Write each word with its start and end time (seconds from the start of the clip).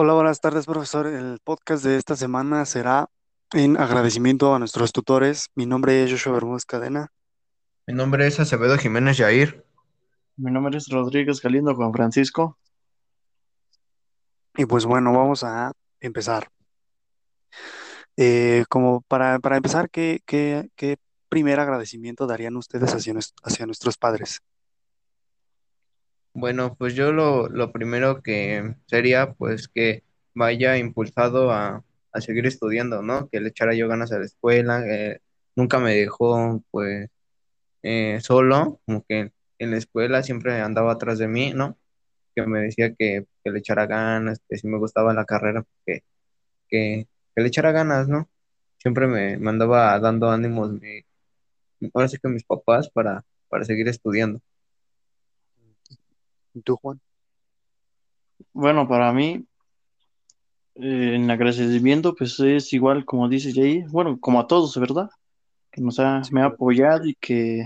Hola, 0.00 0.12
buenas 0.12 0.40
tardes, 0.40 0.64
profesor. 0.64 1.08
El 1.08 1.40
podcast 1.42 1.82
de 1.82 1.96
esta 1.96 2.14
semana 2.14 2.64
será 2.66 3.10
en 3.52 3.76
agradecimiento 3.76 4.54
a 4.54 4.60
nuestros 4.60 4.92
tutores. 4.92 5.48
Mi 5.56 5.66
nombre 5.66 6.04
es 6.04 6.12
Joshua 6.12 6.34
Bermúdez 6.34 6.64
Cadena. 6.64 7.08
Mi 7.84 7.94
nombre 7.94 8.24
es 8.28 8.38
Acevedo 8.38 8.78
Jiménez 8.78 9.16
Yair. 9.16 9.66
Mi 10.36 10.52
nombre 10.52 10.78
es 10.78 10.86
Rodríguez 10.88 11.42
Galindo 11.42 11.74
Juan 11.74 11.92
Francisco. 11.92 12.56
Y 14.56 14.66
pues 14.66 14.84
bueno, 14.84 15.12
vamos 15.12 15.42
a 15.42 15.72
empezar. 15.98 16.48
Eh, 18.16 18.66
como 18.68 19.00
para, 19.00 19.40
para 19.40 19.56
empezar, 19.56 19.90
¿qué, 19.90 20.20
qué, 20.24 20.70
qué 20.76 20.98
primer 21.28 21.58
agradecimiento 21.58 22.28
darían 22.28 22.56
ustedes 22.56 22.94
hacia, 22.94 23.14
hacia 23.42 23.66
nuestros 23.66 23.96
padres? 23.96 24.42
Bueno, 26.40 26.76
pues 26.76 26.94
yo 26.94 27.10
lo, 27.12 27.48
lo 27.48 27.72
primero 27.72 28.22
que 28.22 28.74
sería 28.86 29.32
pues 29.32 29.66
que 29.68 30.04
vaya 30.34 30.76
impulsado 30.78 31.50
a, 31.50 31.84
a 32.12 32.20
seguir 32.20 32.46
estudiando, 32.46 33.02
¿no? 33.02 33.28
Que 33.28 33.40
le 33.40 33.48
echara 33.48 33.74
yo 33.74 33.88
ganas 33.88 34.12
a 34.12 34.18
la 34.20 34.24
escuela, 34.26 34.84
eh, 34.86 35.20
nunca 35.56 35.78
me 35.80 35.94
dejó 35.96 36.62
pues 36.70 37.08
eh, 37.82 38.20
solo, 38.22 38.80
como 38.86 39.04
que 39.08 39.32
en 39.58 39.70
la 39.72 39.78
escuela 39.78 40.22
siempre 40.24 40.60
andaba 40.60 40.92
atrás 40.92 41.18
de 41.18 41.28
mí, 41.28 41.52
¿no? 41.54 41.78
Que 42.36 42.46
me 42.46 42.60
decía 42.62 42.94
que, 42.94 43.26
que 43.44 43.50
le 43.52 43.60
echara 43.60 43.86
ganas, 43.86 44.40
que 44.48 44.58
si 44.58 44.68
me 44.68 44.78
gustaba 44.78 45.14
la 45.14 45.24
carrera, 45.26 45.64
que, 45.86 46.02
que, 46.68 47.08
le 47.36 47.46
echara 47.48 47.72
ganas, 47.72 48.08
¿no? 48.08 48.30
Siempre 48.78 49.06
me, 49.08 49.38
me 49.38 49.50
andaba 49.50 49.98
dando 50.00 50.30
ánimos, 50.30 50.72
mi- 50.72 51.02
ahora 51.94 52.08
sí 52.08 52.18
que 52.22 52.28
mis 52.28 52.44
papás 52.44 52.88
para, 52.90 53.24
para 53.48 53.64
seguir 53.64 53.88
estudiando. 53.88 54.40
¿Y 56.58 56.62
tú, 56.62 56.76
Juan? 56.76 57.00
Bueno, 58.52 58.88
para 58.88 59.12
mí, 59.12 59.46
eh, 60.74 61.14
en 61.14 61.30
agradecimiento, 61.30 62.16
pues 62.16 62.40
es 62.40 62.72
igual 62.72 63.04
como 63.04 63.28
dice 63.28 63.52
Jay, 63.54 63.84
bueno, 63.90 64.18
como 64.18 64.40
a 64.40 64.48
todos, 64.48 64.76
¿verdad? 64.76 65.08
Que 65.70 65.80
nos 65.80 66.00
ha, 66.00 66.24
Sí, 66.24 66.34
me 66.34 66.42
ha 66.42 66.46
apoyado 66.46 67.06
y 67.06 67.14
que, 67.14 67.64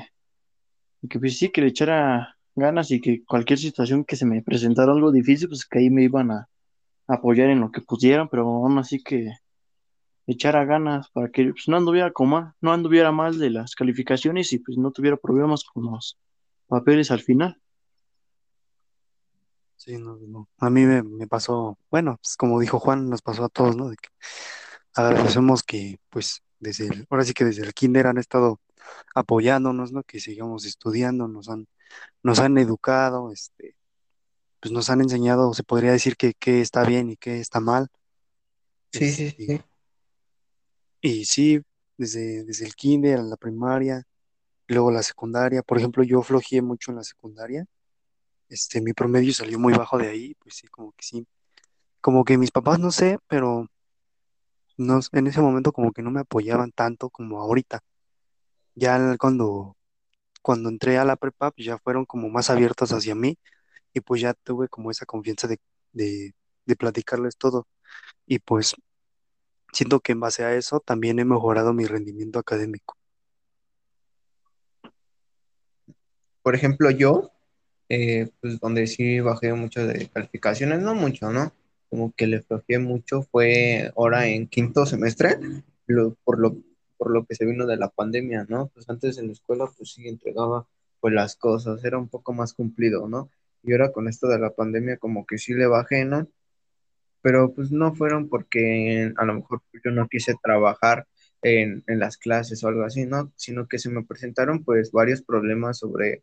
y 1.00 1.08
que 1.08 1.18
pues 1.18 1.38
sí, 1.38 1.48
que 1.48 1.62
le 1.62 1.68
echara 1.68 2.36
ganas 2.54 2.90
y 2.90 3.00
que 3.00 3.24
cualquier 3.24 3.58
situación 3.58 4.04
que 4.04 4.16
se 4.16 4.26
me 4.26 4.42
presentara 4.42 4.92
algo 4.92 5.10
difícil, 5.10 5.48
pues 5.48 5.64
que 5.64 5.78
ahí 5.78 5.88
me 5.88 6.04
iban 6.04 6.30
a 6.30 6.48
apoyar 7.06 7.48
en 7.48 7.60
lo 7.60 7.70
que 7.70 7.80
pudieran, 7.80 8.28
pero 8.28 8.42
aún 8.42 8.77
así 8.78 9.02
que 9.02 9.30
echara 10.27 10.66
ganas 10.66 11.08
para 11.12 11.30
que 11.30 11.44
pues, 11.52 11.66
no 11.66 11.78
anduviera 11.78 12.12
como 12.12 12.36
mal, 12.40 12.52
no 12.60 12.72
anduviera 12.72 13.10
mal 13.10 13.38
de 13.38 13.48
las 13.48 13.74
calificaciones 13.74 14.52
y 14.52 14.58
pues 14.58 14.77
no 14.77 14.90
tuviera 14.90 15.16
problemas 15.16 15.64
con 15.64 15.84
los 15.84 16.18
papeles 16.66 17.10
al 17.10 17.20
final. 17.20 17.61
Sí, 19.84 19.98
no, 19.98 20.16
no. 20.16 20.48
A 20.58 20.70
mí 20.70 20.84
me, 20.86 21.02
me 21.02 21.27
pasó, 21.27 21.77
bueno, 21.91 22.16
pues 22.22 22.36
como 22.36 22.61
dijo 22.61 22.78
Juan, 22.78 23.08
nos 23.11 23.20
pasó 23.20 23.44
a 23.44 23.48
todos, 23.48 23.77
¿no? 23.77 23.89
De 23.89 23.97
que 23.97 24.11
agradecemos 24.94 25.64
que, 25.64 25.98
pues, 26.08 26.42
desde 26.61 26.86
el, 26.86 27.06
ahora 27.11 27.24
sí 27.24 27.34
que 27.34 27.44
desde 27.44 27.64
el 27.64 27.74
kinder 27.74 28.06
han 28.06 28.16
estado 28.19 28.61
apoyándonos, 29.12 29.91
¿no? 29.91 30.05
Que 30.05 30.20
sigamos 30.20 30.66
estudiando, 30.66 31.27
nos 31.27 31.48
han, 31.48 31.66
nos 32.22 32.39
han 32.39 32.58
educado, 32.58 33.33
este, 33.33 33.74
pues 34.61 34.70
nos 34.70 34.89
han 34.89 35.00
enseñado, 35.00 35.52
se 35.52 35.64
podría 35.64 35.91
decir 35.91 36.17
que 36.17 36.34
qué 36.34 36.61
está 36.61 36.84
bien 36.84 37.11
y 37.11 37.17
qué 37.17 37.41
está 37.41 37.58
mal. 37.58 37.89
Sí, 38.92 39.11
sí, 39.11 39.24
Este, 39.24 39.46
sí. 39.56 39.62
y 41.00 41.24
sí, 41.24 41.61
desde, 41.96 42.44
desde 42.44 42.67
el 42.67 42.77
kinder 42.77 43.19
a 43.19 43.22
la 43.24 43.36
primaria, 43.36 44.05
luego 44.69 44.92
la 44.92 45.02
secundaria. 45.02 45.62
Por 45.64 45.78
ejemplo, 45.78 46.05
yo 46.05 46.22
flojeé 46.22 46.62
mucho 46.62 46.92
en 46.92 46.98
la 46.98 47.05
secundaria. 47.05 47.67
Este, 48.53 48.83
mi 48.83 48.92
promedio 48.92 49.33
salió 49.33 49.58
muy 49.58 49.72
bajo 49.72 49.97
de 49.97 50.08
ahí, 50.08 50.34
pues 50.34 50.56
sí, 50.56 50.69
como 50.69 50.92
que 50.92 51.03
sí. 51.03 51.27
Como 52.02 52.23
que 52.23 52.36
mis 52.36 52.51
papás, 52.51 52.79
no 52.79 52.90
sé, 52.90 53.18
pero 53.27 53.67
no, 54.77 55.01
en 55.13 55.27
ese 55.27 55.40
momento 55.40 55.73
como 55.73 55.90
que 55.92 56.02
no 56.02 56.11
me 56.11 56.20
apoyaban 56.20 56.70
tanto 56.70 57.08
como 57.08 57.41
ahorita. 57.41 57.80
Ya 58.74 59.17
cuando, 59.17 59.74
cuando 60.42 60.68
entré 60.68 60.98
a 60.98 61.07
la 61.07 61.17
prepa, 61.17 61.51
pues 61.51 61.64
ya 61.67 61.79
fueron 61.79 62.05
como 62.05 62.29
más 62.29 62.51
abiertos 62.51 62.92
hacia 62.92 63.14
mí 63.14 63.39
y 63.95 64.01
pues 64.01 64.20
ya 64.20 64.35
tuve 64.35 64.68
como 64.68 64.91
esa 64.91 65.07
confianza 65.07 65.48
de, 65.48 65.58
de, 65.92 66.35
de 66.67 66.77
platicarles 66.77 67.39
todo. 67.39 67.67
Y 68.27 68.39
pues 68.41 68.74
siento 69.73 70.01
que 70.01 70.12
en 70.12 70.20
base 70.20 70.45
a 70.45 70.55
eso 70.55 70.80
también 70.80 71.18
he 71.20 71.24
mejorado 71.24 71.73
mi 71.73 71.86
rendimiento 71.86 72.39
académico. 72.39 72.98
Por 76.42 76.55
ejemplo, 76.55 76.91
yo, 76.91 77.33
eh, 77.92 78.29
pues 78.41 78.58
donde 78.61 78.86
sí 78.86 79.20
bajé 79.20 79.53
mucho 79.55 79.86
de 79.86 80.08
calificaciones, 80.08 80.80
no 80.80 80.95
mucho, 80.95 81.30
¿no? 81.33 81.53
Como 81.91 82.13
que 82.14 82.27
le 82.27 82.42
flojeé 82.42 82.79
mucho 82.79 83.23
fue 83.23 83.92
ahora 83.97 84.27
en 84.29 84.48
quinto 84.48 84.86
semestre, 84.86 85.36
lo- 85.86 86.14
por 86.25 86.39
lo, 86.41 86.57
por 86.97 87.11
lo 87.13 87.25
que 87.27 87.35
se 87.35 87.45
vino 87.47 87.67
de 87.67 87.77
la 87.77 87.89
pandemia, 87.91 88.47
¿no? 88.48 88.69
Pues 88.75 88.89
antes 88.89 89.19
en 89.19 89.27
la 89.29 89.33
escuela, 89.35 89.67
pues 89.77 89.92
sí 89.92 90.08
entregaba 90.08 90.67
pues 91.01 91.13
las 91.14 91.36
cosas, 91.36 91.85
era 91.85 91.98
un 91.98 92.08
poco 92.08 92.33
más 92.33 92.55
cumplido, 92.55 93.08
¿no? 93.08 93.30
Y 93.63 93.73
ahora 93.73 93.92
con 93.92 94.09
esto 94.09 94.29
de 94.29 94.39
la 94.39 94.51
pandemia, 94.55 94.97
como 94.98 95.27
que 95.27 95.39
sí 95.39 95.53
le 95.55 95.67
bajé, 95.67 96.05
¿no? 96.05 96.29
pero 97.23 97.53
pues 97.55 97.70
no 97.70 97.95
fueron 97.95 98.29
porque 98.29 99.13
a 99.17 99.24
lo 99.24 99.35
mejor 99.35 99.63
yo 99.85 99.91
no 99.92 100.09
quise 100.09 100.35
trabajar 100.42 101.07
en, 101.42 101.85
en 101.86 101.98
las 101.98 102.17
clases 102.17 102.63
o 102.64 102.69
algo 102.69 102.85
así, 102.85 103.07
¿no? 103.07 103.33
Sino 103.36 103.69
que 103.69 103.79
se 103.79 103.91
me 103.91 104.05
presentaron 104.05 104.64
pues 104.64 104.92
varios 104.92 105.23
problemas 105.23 105.79
sobre, 105.79 106.23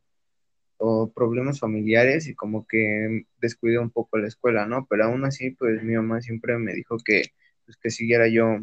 o 0.79 1.12
problemas 1.13 1.59
familiares 1.59 2.28
y 2.28 2.35
como 2.35 2.66
que 2.66 3.25
descuidé 3.41 3.79
un 3.79 3.91
poco 3.91 4.17
la 4.17 4.28
escuela, 4.28 4.66
¿no? 4.66 4.88
Pero 4.90 5.06
aún 5.06 5.25
así 5.25 5.51
pues 5.51 5.84
mi 5.84 5.95
mamá 5.95 6.22
siempre 6.22 6.57
me 6.57 6.73
dijo 6.73 6.97
que, 7.03 7.23
pues, 7.66 7.78
que 7.78 7.90
siguiera 7.91 8.28
yo, 8.29 8.59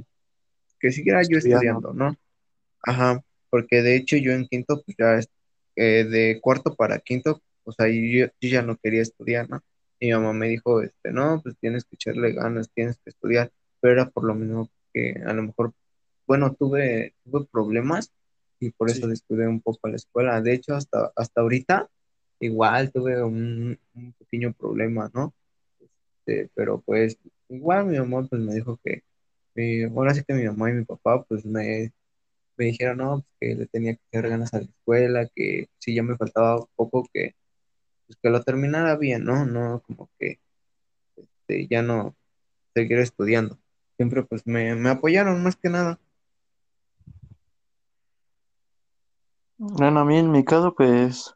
que 0.81 0.93
siguiera 0.93 1.23
yo 1.23 1.39
Estudiando. 1.39 1.91
estudiando, 1.91 1.95
¿no? 1.95 2.17
Ajá, 2.83 3.23
porque 3.51 3.83
de 3.83 3.97
hecho 3.97 4.17
yo 4.17 4.33
en 4.33 4.47
quinto, 4.47 4.83
pues 4.85 4.97
ya 4.99 5.21
eh, 5.77 6.05
de 6.05 6.41
cuarto 6.41 6.75
para 6.75 6.99
quinto, 7.01 7.43
o 7.65 7.73
sea, 7.73 7.89
yo, 7.89 8.27
yo 8.41 8.49
ya 8.49 8.63
no 8.63 8.77
quería 8.77 9.03
estudiar, 9.03 9.49
¿no? 9.51 9.63
Y 10.01 10.07
mi 10.07 10.13
mamá 10.13 10.33
me 10.33 10.49
dijo, 10.49 10.83
este, 10.83 11.13
no, 11.13 11.41
pues 11.43 11.57
tienes 11.61 11.85
que 11.85 11.97
echarle 11.97 12.33
ganas, 12.33 12.71
tienes 12.73 12.97
que 12.99 13.11
estudiar, 13.11 13.53
pero 13.81 13.93
era 13.95 14.11
por 14.11 14.25
lo 14.25 14.35
mismo 14.35 14.71
que 14.93 15.21
a 15.27 15.33
lo 15.35 15.43
mejor, 15.43 15.75
bueno, 16.27 16.55
tuve, 16.55 17.15
tuve 17.25 17.47
problemas 17.51 18.13
y 18.61 18.71
por 18.71 18.91
eso 18.91 19.07
descuidé 19.07 19.49
un 19.49 19.61
poco 19.61 19.89
la 19.89 19.97
escuela. 19.97 20.41
De 20.41 20.55
hecho, 20.55 20.75
hasta, 20.75 21.13
hasta 21.17 21.41
ahorita, 21.41 21.89
igual 22.41 22.93
tuve 22.93 23.23
un, 23.23 23.79
un 23.95 24.13
pequeño 24.15 24.53
problema, 24.53 25.11
¿no? 25.15 25.35
Este, 26.27 26.51
pero 26.55 26.81
pues, 26.83 27.19
igual 27.49 27.87
mi 27.87 27.99
mamá 27.99 28.27
pues 28.29 28.43
me 28.43 28.55
dijo 28.55 28.79
que, 28.85 29.03
eh, 29.57 29.91
ahora 29.95 30.15
sí 30.15 30.23
que 30.27 30.35
mi 30.35 30.45
mamá 30.47 30.71
y 30.71 30.75
mi 30.75 30.85
papá 30.85 31.25
pues 31.25 31.45
me 31.47 31.93
me 32.57 32.67
dijeron, 32.67 32.99
no, 32.99 33.23
pues, 33.23 33.25
que 33.41 33.55
le 33.55 33.67
tenía 33.67 33.95
que 33.95 34.03
echar 34.11 34.29
ganas 34.29 34.53
a 34.55 34.59
la 34.59 34.65
escuela, 34.65 35.29
que 35.35 35.69
si 35.79 35.95
ya 35.95 36.03
me 36.03 36.17
faltaba 36.17 36.65
poco, 36.75 37.09
que, 37.13 37.35
pues, 38.07 38.19
que 38.23 38.31
lo 38.31 38.43
terminara 38.43 38.97
bien, 38.97 39.25
¿no? 39.25 39.45
No 39.47 39.83
como 39.87 40.11
que 40.19 40.41
este, 41.17 41.67
ya 41.69 41.83
no 41.83 42.17
seguir 42.75 42.99
estudiando. 42.99 43.59
Siempre 43.97 44.23
pues 44.25 44.47
me, 44.47 44.75
me 44.75 44.91
apoyaron 44.91 45.43
más 45.43 45.57
que 45.57 45.71
nada. 45.71 45.99
Bueno, 49.59 50.01
a 50.01 50.05
mí 50.05 50.19
en 50.19 50.31
mi 50.31 50.45
caso, 50.45 50.75
pues 50.75 51.36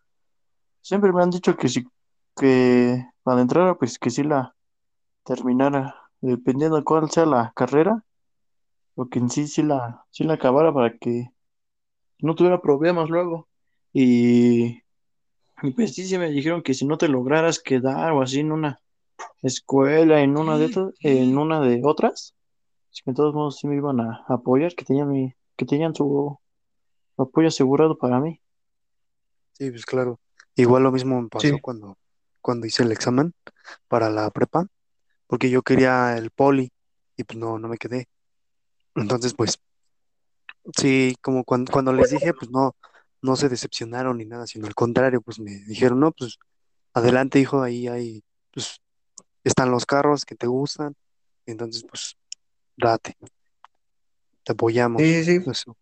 siempre 0.80 1.12
me 1.12 1.22
han 1.22 1.30
dicho 1.30 1.56
que 1.56 1.68
sí, 1.68 1.86
que 2.36 3.04
para 3.22 3.42
entrar, 3.42 3.76
pues 3.78 3.98
que 3.98 4.10
sí 4.10 4.22
la 4.22 4.54
terminara, 5.24 5.96
dependiendo 6.20 6.76
de 6.76 6.84
cuál 6.84 7.10
sea 7.10 7.26
la 7.26 7.52
carrera, 7.56 8.04
o 8.94 9.06
que 9.08 9.18
en 9.18 9.30
sí 9.30 9.46
sí 9.46 9.62
la, 9.62 10.04
sí 10.10 10.24
la 10.24 10.34
acabara 10.34 10.72
para 10.72 10.96
que 10.98 11.30
no 12.20 12.34
tuviera 12.34 12.60
problemas 12.60 13.10
luego. 13.10 13.48
Y, 13.92 14.82
y 15.62 15.70
pues 15.74 15.94
sí, 15.94 16.06
sí 16.06 16.18
me 16.18 16.30
dijeron 16.30 16.62
que 16.62 16.74
si 16.74 16.86
no 16.86 16.98
te 16.98 17.08
lograras 17.08 17.60
quedar 17.60 18.12
o 18.12 18.22
así 18.22 18.40
en 18.40 18.52
una 18.52 18.80
escuela, 19.42 20.22
en 20.22 20.36
una 20.36 20.58
de 20.58 20.66
otras, 20.66 20.94
en 21.02 21.38
una 21.38 21.60
de 21.60 21.80
otras, 21.84 22.34
que 23.04 23.10
de 23.10 23.14
todos 23.14 23.34
modos 23.34 23.58
sí 23.58 23.66
me 23.66 23.76
iban 23.76 24.00
a 24.00 24.24
apoyar, 24.28 24.74
que 24.74 24.84
tenían 24.84 25.08
mi, 25.10 25.34
que 25.56 25.66
tenían 25.66 25.94
su 25.94 26.38
apoyo 27.16 27.48
asegurado 27.48 27.96
para 27.98 28.20
mí. 28.20 28.40
sí, 29.52 29.70
pues 29.70 29.84
claro. 29.84 30.18
Igual 30.56 30.82
lo 30.82 30.92
mismo 30.92 31.20
me 31.20 31.28
pasó 31.28 31.58
Sí, 31.58 31.60
cuando, 31.60 31.96
cuando 32.40 32.66
hice 32.66 32.82
el 32.82 32.92
examen 32.92 33.34
para 33.88 34.10
la 34.10 34.30
prepa, 34.30 34.66
porque 35.26 35.50
yo 35.50 35.62
quería 35.62 36.16
el 36.16 36.30
poli 36.30 36.70
y 37.16 37.24
pues 37.24 37.38
no, 37.38 37.58
no 37.58 37.68
me 37.68 37.78
quedé. 37.78 38.08
Entonces, 38.94 39.34
pues 39.34 39.58
sí, 40.76 41.16
como 41.22 41.44
cuando, 41.44 41.72
cuando 41.72 41.92
les 41.92 42.10
dije, 42.10 42.34
pues 42.34 42.50
no, 42.50 42.76
no 43.22 43.36
se 43.36 43.48
decepcionaron 43.48 44.18
ni 44.18 44.26
nada, 44.26 44.46
sino 44.46 44.66
al 44.66 44.74
contrario, 44.74 45.20
pues 45.22 45.38
me 45.40 45.52
dijeron, 45.66 46.00
no, 46.00 46.12
pues 46.12 46.38
adelante, 46.94 47.40
hijo, 47.40 47.62
ahí 47.62 47.88
hay, 47.88 48.22
pues 48.52 48.80
están 49.44 49.70
los 49.70 49.86
carros 49.86 50.24
que 50.24 50.34
te 50.36 50.46
gustan, 50.46 50.94
entonces 51.46 51.84
pues 51.88 52.16
date, 52.76 53.16
te 54.44 54.52
sí, 54.52 54.52
apoyamos. 54.52 55.02
sí, 55.24 55.40
sí, 55.40 55.46
Eso. 55.46 55.76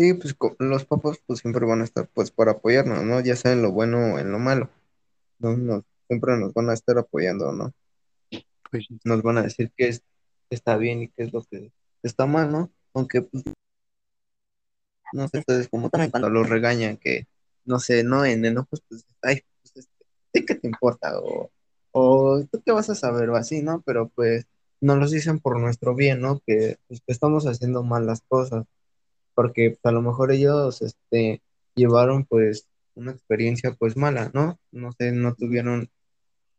Sí, 0.00 0.14
pues 0.14 0.34
co- 0.34 0.56
los 0.58 0.84
papás 0.86 1.18
pues 1.26 1.40
siempre 1.40 1.66
van 1.66 1.80
a 1.82 1.84
estar 1.84 2.08
pues 2.14 2.30
para 2.30 2.52
apoyarnos, 2.52 3.04
¿no? 3.04 3.20
Ya 3.20 3.36
sea 3.36 3.52
en 3.52 3.62
lo 3.62 3.72
bueno 3.72 4.14
o 4.14 4.18
en 4.18 4.32
lo 4.32 4.38
malo, 4.38 4.70
¿no? 5.40 5.56
Nos- 5.56 5.84
siempre 6.08 6.36
nos 6.38 6.54
van 6.54 6.70
a 6.70 6.74
estar 6.74 6.98
apoyando, 6.98 7.52
¿no? 7.52 7.72
Pues 8.70 8.86
sí, 8.88 8.98
nos 9.04 9.22
van 9.22 9.38
a 9.38 9.42
decir 9.42 9.72
qué 9.76 9.88
es, 9.88 10.00
qué 10.50 10.56
está 10.56 10.76
bien 10.76 11.02
y 11.02 11.08
qué 11.10 11.24
es 11.24 11.32
lo 11.32 11.42
que 11.44 11.72
está 12.02 12.26
mal, 12.26 12.52
¿no? 12.52 12.72
Aunque, 12.94 13.22
pues, 13.22 13.44
no 15.12 15.28
sé 15.28 15.38
ustedes 15.40 15.68
como 15.68 15.90
cuando 15.90 16.30
los 16.30 16.48
regañan, 16.48 16.96
que, 16.96 17.26
no 17.64 17.78
sé, 17.80 18.04
no 18.04 18.24
en 18.24 18.44
enojos, 18.44 18.82
pues, 18.88 19.04
ay, 19.22 19.40
pues, 19.62 19.76
este, 19.76 20.04
¿sí 20.34 20.44
qué 20.46 20.54
te 20.54 20.66
importa? 20.68 21.18
O, 21.20 21.50
o 21.92 22.44
tú 22.50 22.62
qué 22.64 22.72
vas 22.72 22.90
a 22.90 22.94
saber 22.94 23.30
o 23.30 23.36
así, 23.36 23.62
¿no? 23.62 23.82
Pero 23.84 24.08
pues 24.14 24.46
nos 24.80 24.98
los 24.98 25.10
dicen 25.10 25.40
por 25.40 25.58
nuestro 25.60 25.94
bien, 25.94 26.20
¿no? 26.20 26.40
Que, 26.46 26.78
pues, 26.88 27.00
que 27.06 27.12
estamos 27.12 27.46
haciendo 27.46 27.82
mal 27.82 28.06
las 28.06 28.22
cosas, 28.22 28.64
porque 29.34 29.78
a 29.82 29.92
lo 29.92 30.02
mejor 30.02 30.32
ellos, 30.32 30.82
este, 30.82 31.42
llevaron, 31.74 32.24
pues, 32.24 32.68
una 32.94 33.12
experiencia, 33.12 33.74
pues, 33.78 33.96
mala, 33.96 34.30
¿no? 34.34 34.58
No 34.72 34.92
sé, 34.92 35.12
no 35.12 35.34
tuvieron 35.34 35.90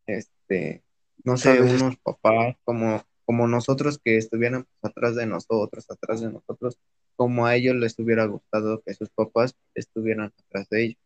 este, 0.08 0.84
no 1.24 1.38
sé, 1.38 1.62
unos 1.62 1.98
papás 1.98 2.56
como, 2.64 3.04
como 3.26 3.48
nosotros 3.48 4.00
que 4.04 4.18
estuvieran 4.18 4.66
pues, 4.80 4.92
atrás 4.92 5.16
de 5.16 5.26
nosotros, 5.26 5.86
atrás 5.90 6.22
de 6.22 6.32
nosotros, 6.32 6.78
como 7.16 7.46
a 7.46 7.56
ellos 7.56 7.76
les 7.76 7.98
hubiera 8.00 8.26
gustado 8.26 8.82
que 8.82 8.94
sus 8.94 9.10
papás 9.10 9.56
estuvieran 9.76 10.34
atrás 10.38 10.68
de 10.70 10.84
ellos, 10.84 11.02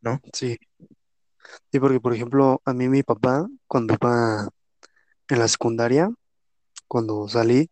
¿no? 0.00 0.20
sí, 0.32 0.58
sí, 1.70 1.80
porque 1.80 2.00
por 2.00 2.14
ejemplo, 2.14 2.60
a 2.64 2.74
mí 2.74 2.88
mi 2.88 3.02
papá, 3.02 3.46
cuando 3.66 3.94
iba 3.94 4.48
en 5.28 5.38
la 5.38 5.48
secundaria, 5.48 6.10
cuando 6.88 7.28
salí 7.28 7.70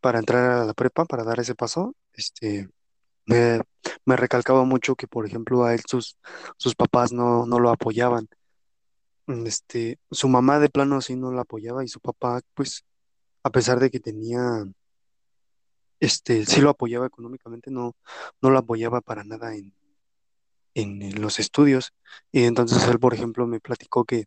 para 0.00 0.18
entrar 0.18 0.50
a 0.50 0.64
la 0.64 0.74
prepa, 0.74 1.04
para 1.04 1.24
dar 1.24 1.40
ese 1.40 1.54
paso, 1.54 1.94
este, 2.16 2.68
me, 3.26 3.60
recalcaba 4.06 4.64
mucho 4.64 4.96
que, 4.96 5.06
por 5.08 5.26
ejemplo, 5.26 5.64
a 5.64 5.74
él 5.74 5.82
sus, 5.86 6.18
sus 6.56 6.74
papás 6.74 7.12
no, 7.12 7.46
no 7.46 7.58
lo 7.58 7.70
apoyaban. 7.70 8.28
Mm, 9.26 9.46
Este, 9.46 9.98
su 10.10 10.28
mamá 10.28 10.58
de 10.58 10.70
plano 10.70 11.00
sí 11.00 11.16
no 11.16 11.32
lo 11.32 11.40
apoyaba 11.40 11.84
y 11.84 11.88
su 11.88 12.00
papá, 12.00 12.40
pues, 12.54 12.84
a 13.42 13.50
pesar 13.50 13.80
de 13.80 13.90
que 13.90 14.00
tenía, 14.00 14.64
este, 16.00 16.44
sí 16.46 16.60
lo 16.60 16.70
apoyaba 16.70 17.06
económicamente, 17.06 17.70
no, 17.70 17.94
no 18.42 18.50
lo 18.50 18.58
apoyaba 18.58 19.00
para 19.00 19.24
nada 19.24 19.54
en, 19.54 19.72
en, 20.74 21.02
en 21.02 21.20
los 21.22 21.38
estudios. 21.40 21.92
Y 22.32 22.44
entonces 22.44 22.86
él, 22.88 22.98
por 22.98 23.14
ejemplo, 23.14 23.46
me 23.46 23.60
platicó 23.60 24.04
que, 24.04 24.26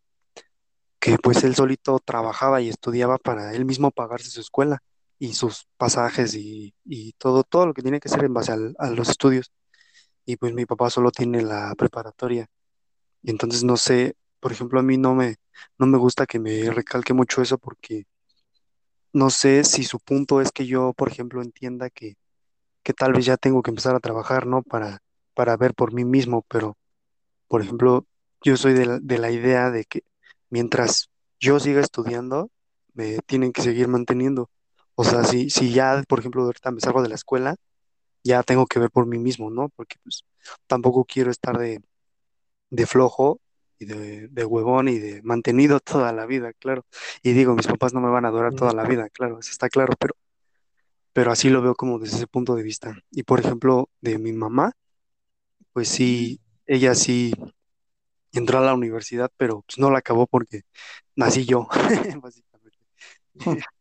que 1.00 1.18
pues 1.18 1.44
él 1.44 1.56
solito 1.56 2.00
trabajaba 2.00 2.62
y 2.62 2.70
estudiaba 2.70 3.18
para 3.18 3.54
él 3.54 3.66
mismo 3.66 3.92
pagarse 3.92 4.30
su 4.30 4.42
escuela 4.42 4.82
y 5.20 5.34
sus 5.34 5.68
pasajes 5.78 6.36
y, 6.36 6.74
y 6.86 7.14
todo, 7.14 7.44
todo 7.44 7.68
lo 7.68 7.74
que 7.74 7.82
tiene 7.82 8.00
que 8.00 8.10
hacer 8.10 8.24
en 8.26 8.34
base 8.34 8.52
a 8.54 8.90
los 8.92 9.10
estudios. 9.10 9.52
Y 10.26 10.38
pues 10.38 10.54
mi 10.54 10.66
papá 10.66 10.90
solo 10.90 11.12
tiene 11.12 11.42
la 11.44 11.74
preparatoria. 11.78 12.48
Y 13.24 13.32
entonces 13.32 13.64
no 13.64 13.78
sé, 13.78 14.16
por 14.40 14.52
ejemplo, 14.52 14.80
a 14.80 14.84
mí 14.84 14.98
no 14.98 15.16
me, 15.16 15.38
no 15.80 15.88
me 15.88 15.98
gusta 15.98 16.26
que 16.28 16.40
me 16.40 16.70
recalque 16.72 17.14
mucho 17.14 17.42
eso 17.42 17.58
porque 17.58 18.06
no 19.14 19.30
sé 19.30 19.64
si 19.64 19.84
su 19.84 20.00
punto 20.00 20.42
es 20.42 20.52
que 20.52 20.66
yo, 20.66 20.94
por 20.94 21.10
ejemplo, 21.10 21.42
entienda 21.42 21.90
que, 21.90 22.16
que 22.84 22.94
tal 22.94 23.14
vez 23.14 23.26
ya 23.26 23.38
tengo 23.38 23.62
que 23.64 23.72
empezar 23.72 23.96
a 23.96 24.00
trabajar, 24.00 24.48
¿no? 24.48 24.64
Para, 24.64 25.00
para 25.34 25.58
ver 25.58 25.74
por 25.76 25.94
mí 25.94 26.06
mismo, 26.06 26.46
pero, 26.50 26.78
por 27.48 27.62
ejemplo, 27.62 28.06
yo 28.44 28.58
soy 28.58 28.74
de 28.74 28.86
la, 28.86 29.00
de 29.00 29.18
la 29.20 29.32
idea 29.32 29.72
de 29.72 29.86
que 29.86 30.04
mientras 30.50 31.10
yo 31.40 31.60
siga 31.60 31.82
estudiando, 31.82 32.50
me 32.94 33.20
tienen 33.28 33.54
que 33.54 33.62
seguir 33.64 33.88
manteniendo. 33.88 34.50
O 34.98 35.04
sea, 35.06 35.24
si, 35.26 35.50
si 35.52 35.72
ya, 35.74 36.04
por 36.10 36.20
ejemplo, 36.20 36.44
ahorita 36.44 36.72
me 36.72 36.82
salgo 36.82 37.04
de 37.04 37.10
la 37.10 37.16
escuela, 37.16 37.56
ya 38.24 38.44
tengo 38.44 38.68
que 38.68 38.80
ver 38.80 38.92
por 38.92 39.08
mí 39.08 39.20
mismo, 39.20 39.50
¿no? 39.52 39.70
Porque 39.70 39.98
pues 40.04 40.24
tampoco 40.68 41.06
quiero 41.06 41.32
estar 41.32 41.58
de 41.58 41.82
de 42.70 42.86
flojo 42.86 43.42
y 43.80 43.86
de, 43.86 44.28
de 44.30 44.46
huevón 44.46 44.88
y 44.88 45.00
de 45.00 45.22
mantenido 45.24 45.80
toda 45.82 46.12
la 46.14 46.26
vida, 46.26 46.54
claro. 46.54 46.86
Y 47.24 47.34
digo, 47.34 47.56
mis 47.56 47.68
papás 47.68 47.94
no 47.94 48.02
me 48.02 48.10
van 48.10 48.26
a 48.26 48.30
adorar 48.30 48.54
toda 48.54 48.74
la 48.74 48.84
vida, 48.84 49.10
claro, 49.10 49.40
eso 49.40 49.52
está 49.52 49.70
claro, 49.70 49.94
pero, 50.00 50.16
pero 51.14 51.32
así 51.32 51.50
lo 51.50 51.62
veo 51.62 51.76
como 51.76 52.00
desde 52.00 52.18
ese 52.18 52.28
punto 52.28 52.56
de 52.56 52.64
vista. 52.64 52.98
Y 53.12 53.24
por 53.24 53.40
ejemplo, 53.40 53.90
de 54.02 54.20
mi 54.20 54.34
mamá, 54.34 54.74
pues 55.74 55.90
sí, 55.90 56.42
ella 56.66 56.96
sí 56.96 57.34
entró 58.32 58.60
a 58.60 58.62
la 58.62 58.74
universidad, 58.74 59.32
pero 59.38 59.62
pues 59.64 59.80
no 59.80 59.92
la 59.92 60.00
acabó 60.00 60.28
porque 60.28 60.62
nací 61.16 61.46
yo, 61.46 61.68
básicamente. 62.22 62.80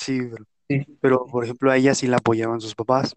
Sí, 0.00 0.20
pero, 0.30 0.44
Sí, 0.68 0.86
pero, 1.00 1.26
por 1.26 1.44
ejemplo, 1.44 1.70
a 1.70 1.76
ella 1.76 1.94
sí 1.94 2.06
la 2.06 2.18
apoyaban 2.18 2.60
sus 2.60 2.74
papás 2.74 3.14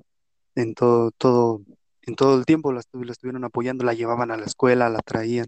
en 0.55 0.73
todo, 0.75 1.11
todo, 1.11 1.63
en 2.03 2.15
todo 2.15 2.37
el 2.39 2.45
tiempo 2.45 2.73
la, 2.73 2.81
estu- 2.81 3.05
la 3.05 3.11
estuvieron 3.13 3.43
apoyando, 3.45 3.85
la 3.85 3.93
llevaban 3.93 4.31
a 4.31 4.37
la 4.37 4.45
escuela, 4.45 4.89
la 4.89 4.99
traían. 5.01 5.47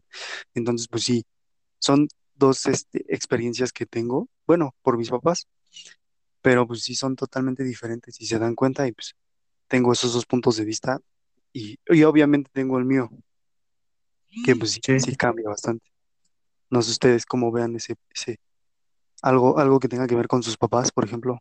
Entonces, 0.56 0.88
pues 0.90 1.04
sí, 1.06 1.26
Son 1.80 2.08
dos 2.36 2.66
este, 2.68 3.06
experiencias 3.14 3.74
que 3.74 3.86
tengo, 3.88 4.30
bueno, 4.48 4.76
por 4.84 4.98
mis 4.98 5.10
papás, 5.12 5.48
pero 6.42 6.68
pues 6.68 6.84
sí 6.84 6.96
son 6.96 7.16
totalmente 7.16 7.64
diferentes 7.64 8.20
y 8.22 8.28
se 8.28 8.40
dan 8.40 8.56
cuenta 8.56 8.88
y 8.88 8.92
pues 8.94 9.16
tengo 9.68 9.94
esos 9.94 10.14
dos 10.14 10.26
puntos 10.28 10.58
de 10.58 10.66
vista 10.66 11.00
y, 11.54 11.78
y 11.88 12.04
obviamente 12.04 12.50
tengo 12.54 12.80
el 12.80 12.86
mío, 12.86 13.10
que 14.44 14.56
pues 14.56 14.72
sí, 14.74 14.82
sí, 14.86 15.00
sí 15.00 15.16
cambia 15.16 15.50
bastante. 15.50 15.88
No 16.72 16.82
sé 16.84 16.92
ustedes 16.92 17.26
cómo 17.26 17.52
vean 17.52 17.76
ese, 17.78 17.96
ese, 18.12 18.38
algo, 19.22 19.60
algo 19.60 19.80
que 19.80 19.88
tenga 19.88 20.08
que 20.08 20.16
ver 20.16 20.28
con 20.28 20.44
sus 20.44 20.58
papás, 20.58 20.92
por 20.92 21.06
ejemplo. 21.06 21.40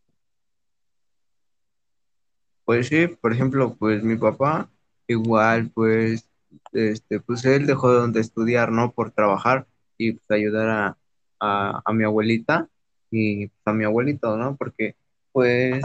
pues 2.65 2.87
sí, 2.87 3.07
por 3.07 3.31
ejemplo, 3.31 3.75
pues 3.77 4.03
mi 4.03 4.17
papá, 4.17 4.69
igual, 5.07 5.69
pues, 5.73 6.27
este, 6.73 7.19
pues 7.19 7.45
él 7.45 7.67
dejó 7.67 8.07
de 8.07 8.19
estudiar, 8.19 8.71
¿no? 8.71 8.91
Por 8.91 9.11
trabajar 9.11 9.67
y 9.97 10.13
pues 10.13 10.31
ayudar 10.31 10.97
a, 11.39 11.81
a, 11.85 11.93
mi 11.93 12.03
abuelita 12.03 12.67
y 13.11 13.47
pues, 13.47 13.61
a 13.65 13.73
mi 13.73 13.85
abuelito, 13.85 14.35
¿no? 14.35 14.55
Porque, 14.57 14.95
pues, 15.31 15.83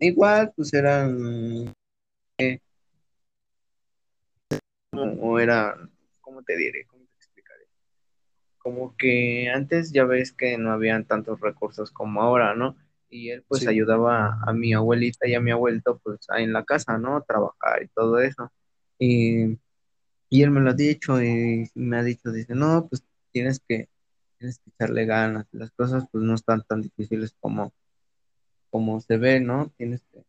igual, 0.00 0.52
pues 0.56 0.74
eran 0.74 1.72
o 4.92 5.38
era, 5.38 5.76
¿cómo 6.20 6.42
te 6.42 6.56
diré? 6.56 6.86
Como 8.68 8.94
que 8.98 9.48
antes 9.48 9.92
ya 9.92 10.04
ves 10.04 10.30
que 10.30 10.58
no 10.58 10.72
habían 10.72 11.06
tantos 11.06 11.40
recursos 11.40 11.90
como 11.90 12.20
ahora, 12.20 12.54
¿no? 12.54 12.76
Y 13.08 13.30
él 13.30 13.42
pues 13.48 13.62
Sí, 13.62 13.66
ayudaba 13.66 14.42
a 14.46 14.52
mi 14.52 14.74
abuelita 14.74 15.26
y 15.26 15.34
a 15.34 15.40
mi 15.40 15.52
abuelito 15.52 15.98
pues 16.04 16.18
ahí 16.28 16.44
en 16.44 16.52
la 16.52 16.66
casa, 16.66 16.98
¿no? 16.98 17.22
Trabajar 17.22 17.82
y 17.82 17.88
todo 17.88 18.18
eso. 18.20 18.52
Y, 18.98 19.58
y 20.28 20.42
él 20.42 20.50
me 20.50 20.60
lo 20.60 20.68
ha 20.68 20.74
dicho 20.74 21.22
y 21.22 21.70
me 21.76 21.96
ha 21.96 22.02
dicho, 22.02 22.30
dice, 22.30 22.54
no, 22.54 22.86
pues 22.90 23.02
tienes 23.32 23.58
que, 23.66 23.88
tienes 24.36 24.58
que 24.58 24.68
echarle 24.68 25.06
ganas. 25.06 25.46
Las 25.52 25.70
cosas 25.70 26.04
pues 26.12 26.22
no 26.22 26.34
están 26.34 26.62
tan 26.68 26.82
difíciles 26.82 27.34
como, 27.40 27.72
como 28.68 29.00
se 29.00 29.16
ve, 29.16 29.40
¿no? 29.40 29.72
Tienes 29.78 30.02
que, 30.12 30.26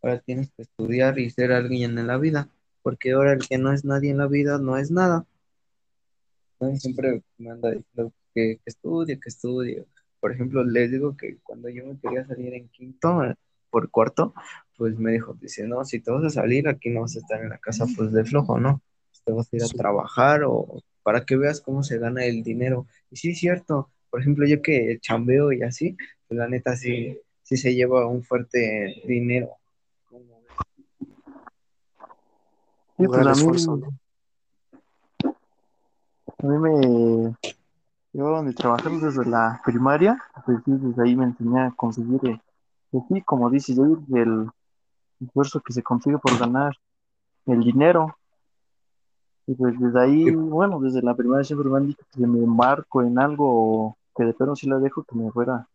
ahora 0.00 0.20
tienes 0.20 0.50
que 0.56 0.62
estudiar 0.62 1.18
y 1.18 1.28
ser 1.28 1.52
alguien 1.52 1.98
en 1.98 2.06
la 2.06 2.16
vida, 2.16 2.48
porque 2.80 3.12
ahora 3.12 3.34
el 3.34 3.46
que 3.46 3.58
no 3.58 3.70
es 3.70 3.84
nadie 3.84 4.12
en 4.12 4.16
la 4.16 4.28
vida 4.28 4.56
no 4.56 4.78
es 4.78 4.90
nada. 4.90 5.26
¿No? 6.60 6.76
Siempre 6.76 7.22
me 7.38 7.50
anda 7.50 7.70
diciendo 7.70 8.12
que, 8.34 8.56
que 8.56 8.62
estudie, 8.66 9.18
que 9.20 9.28
estudie. 9.28 9.84
Por 10.20 10.32
ejemplo, 10.32 10.64
les 10.64 10.90
digo 10.90 11.16
que 11.16 11.38
cuando 11.42 11.68
yo 11.68 11.86
me 11.86 11.98
quería 11.98 12.26
salir 12.26 12.54
en 12.54 12.68
quinto, 12.68 13.24
eh, 13.24 13.34
por 13.70 13.90
cuarto, 13.90 14.34
pues 14.76 14.98
me 14.98 15.12
dijo, 15.12 15.34
dice, 15.40 15.66
no, 15.66 15.84
si 15.84 16.00
te 16.00 16.10
vas 16.10 16.24
a 16.24 16.30
salir, 16.30 16.68
aquí 16.68 16.90
no 16.90 17.02
vas 17.02 17.16
a 17.16 17.20
estar 17.20 17.40
en 17.42 17.50
la 17.50 17.58
casa, 17.58 17.86
pues 17.96 18.12
de 18.12 18.24
flojo, 18.24 18.58
¿no? 18.58 18.80
Te 19.24 19.32
vas 19.32 19.52
a 19.52 19.56
ir 19.56 19.62
a 19.62 19.66
sí, 19.66 19.76
trabajar 19.76 20.44
o 20.44 20.82
para 21.02 21.24
que 21.24 21.36
veas 21.36 21.60
cómo 21.60 21.82
se 21.82 21.98
gana 21.98 22.24
el 22.24 22.42
dinero. 22.42 22.86
Y 23.10 23.16
sí 23.16 23.30
es 23.30 23.38
cierto, 23.38 23.90
por 24.10 24.20
ejemplo, 24.20 24.46
yo 24.46 24.62
que 24.62 24.98
chambeo 25.00 25.52
y 25.52 25.62
así, 25.62 25.96
pues 26.26 26.38
la 26.38 26.48
neta 26.48 26.76
sí, 26.76 27.18
sí 27.42 27.56
se 27.56 27.74
lleva 27.74 28.06
un 28.06 28.22
fuerte 28.22 29.02
dinero. 29.06 29.50
¿Cómo 30.08 30.40
ves? 30.42 31.08
Sí, 32.96 33.06
pues 33.06 33.18
a 33.18 33.24
mí, 33.24 33.30
esfuerzo, 33.30 33.76
¿no? 33.76 33.98
A 36.38 36.46
mí 36.46 36.58
me 36.58 37.34
llevaban 38.12 38.46
de 38.46 38.54
trabajar 38.54 38.92
desde 38.92 39.24
la 39.24 39.60
primaria, 39.64 40.22
pues 40.44 40.58
desde 40.64 41.02
ahí 41.02 41.16
me 41.16 41.24
enseñé 41.24 41.60
a 41.60 41.70
conseguir, 41.70 42.20
eh, 42.26 42.40
pues 42.90 43.24
como 43.24 43.50
dices, 43.50 43.78
ahí 43.78 43.96
el 44.14 44.50
esfuerzo 45.20 45.60
que 45.60 45.72
se 45.72 45.82
consigue 45.82 46.18
por 46.18 46.38
ganar 46.38 46.76
el 47.46 47.60
dinero. 47.60 48.16
Y 49.46 49.54
pues 49.54 49.78
desde 49.78 50.00
ahí, 50.00 50.30
bueno, 50.30 50.80
desde 50.80 51.02
la 51.02 51.14
primaria 51.14 51.44
siempre 51.44 51.68
me 51.68 51.76
han 51.76 51.86
dicho 51.86 52.04
que 52.12 52.26
me 52.26 52.42
embarco 52.42 53.02
en 53.02 53.18
algo 53.18 53.96
que 54.16 54.24
de 54.24 54.34
plano 54.34 54.56
sí 54.56 54.68
la 54.68 54.78
dejo 54.78 55.04
que 55.04 55.14
me 55.14 55.30
fuera 55.30 55.54
a 55.54 55.68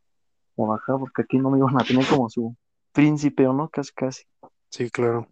trabajar, 0.55 0.97
porque 0.99 1.21
aquí 1.21 1.37
no 1.37 1.49
me 1.49 1.57
iban 1.57 1.79
a 1.79 1.83
tener 1.83 2.05
como 2.07 2.29
su 2.29 2.53
príncipe 2.91 3.47
o 3.47 3.53
no, 3.53 3.69
casi 3.69 3.93
casi. 3.93 4.23
Sí, 4.69 4.89
claro. 4.89 5.27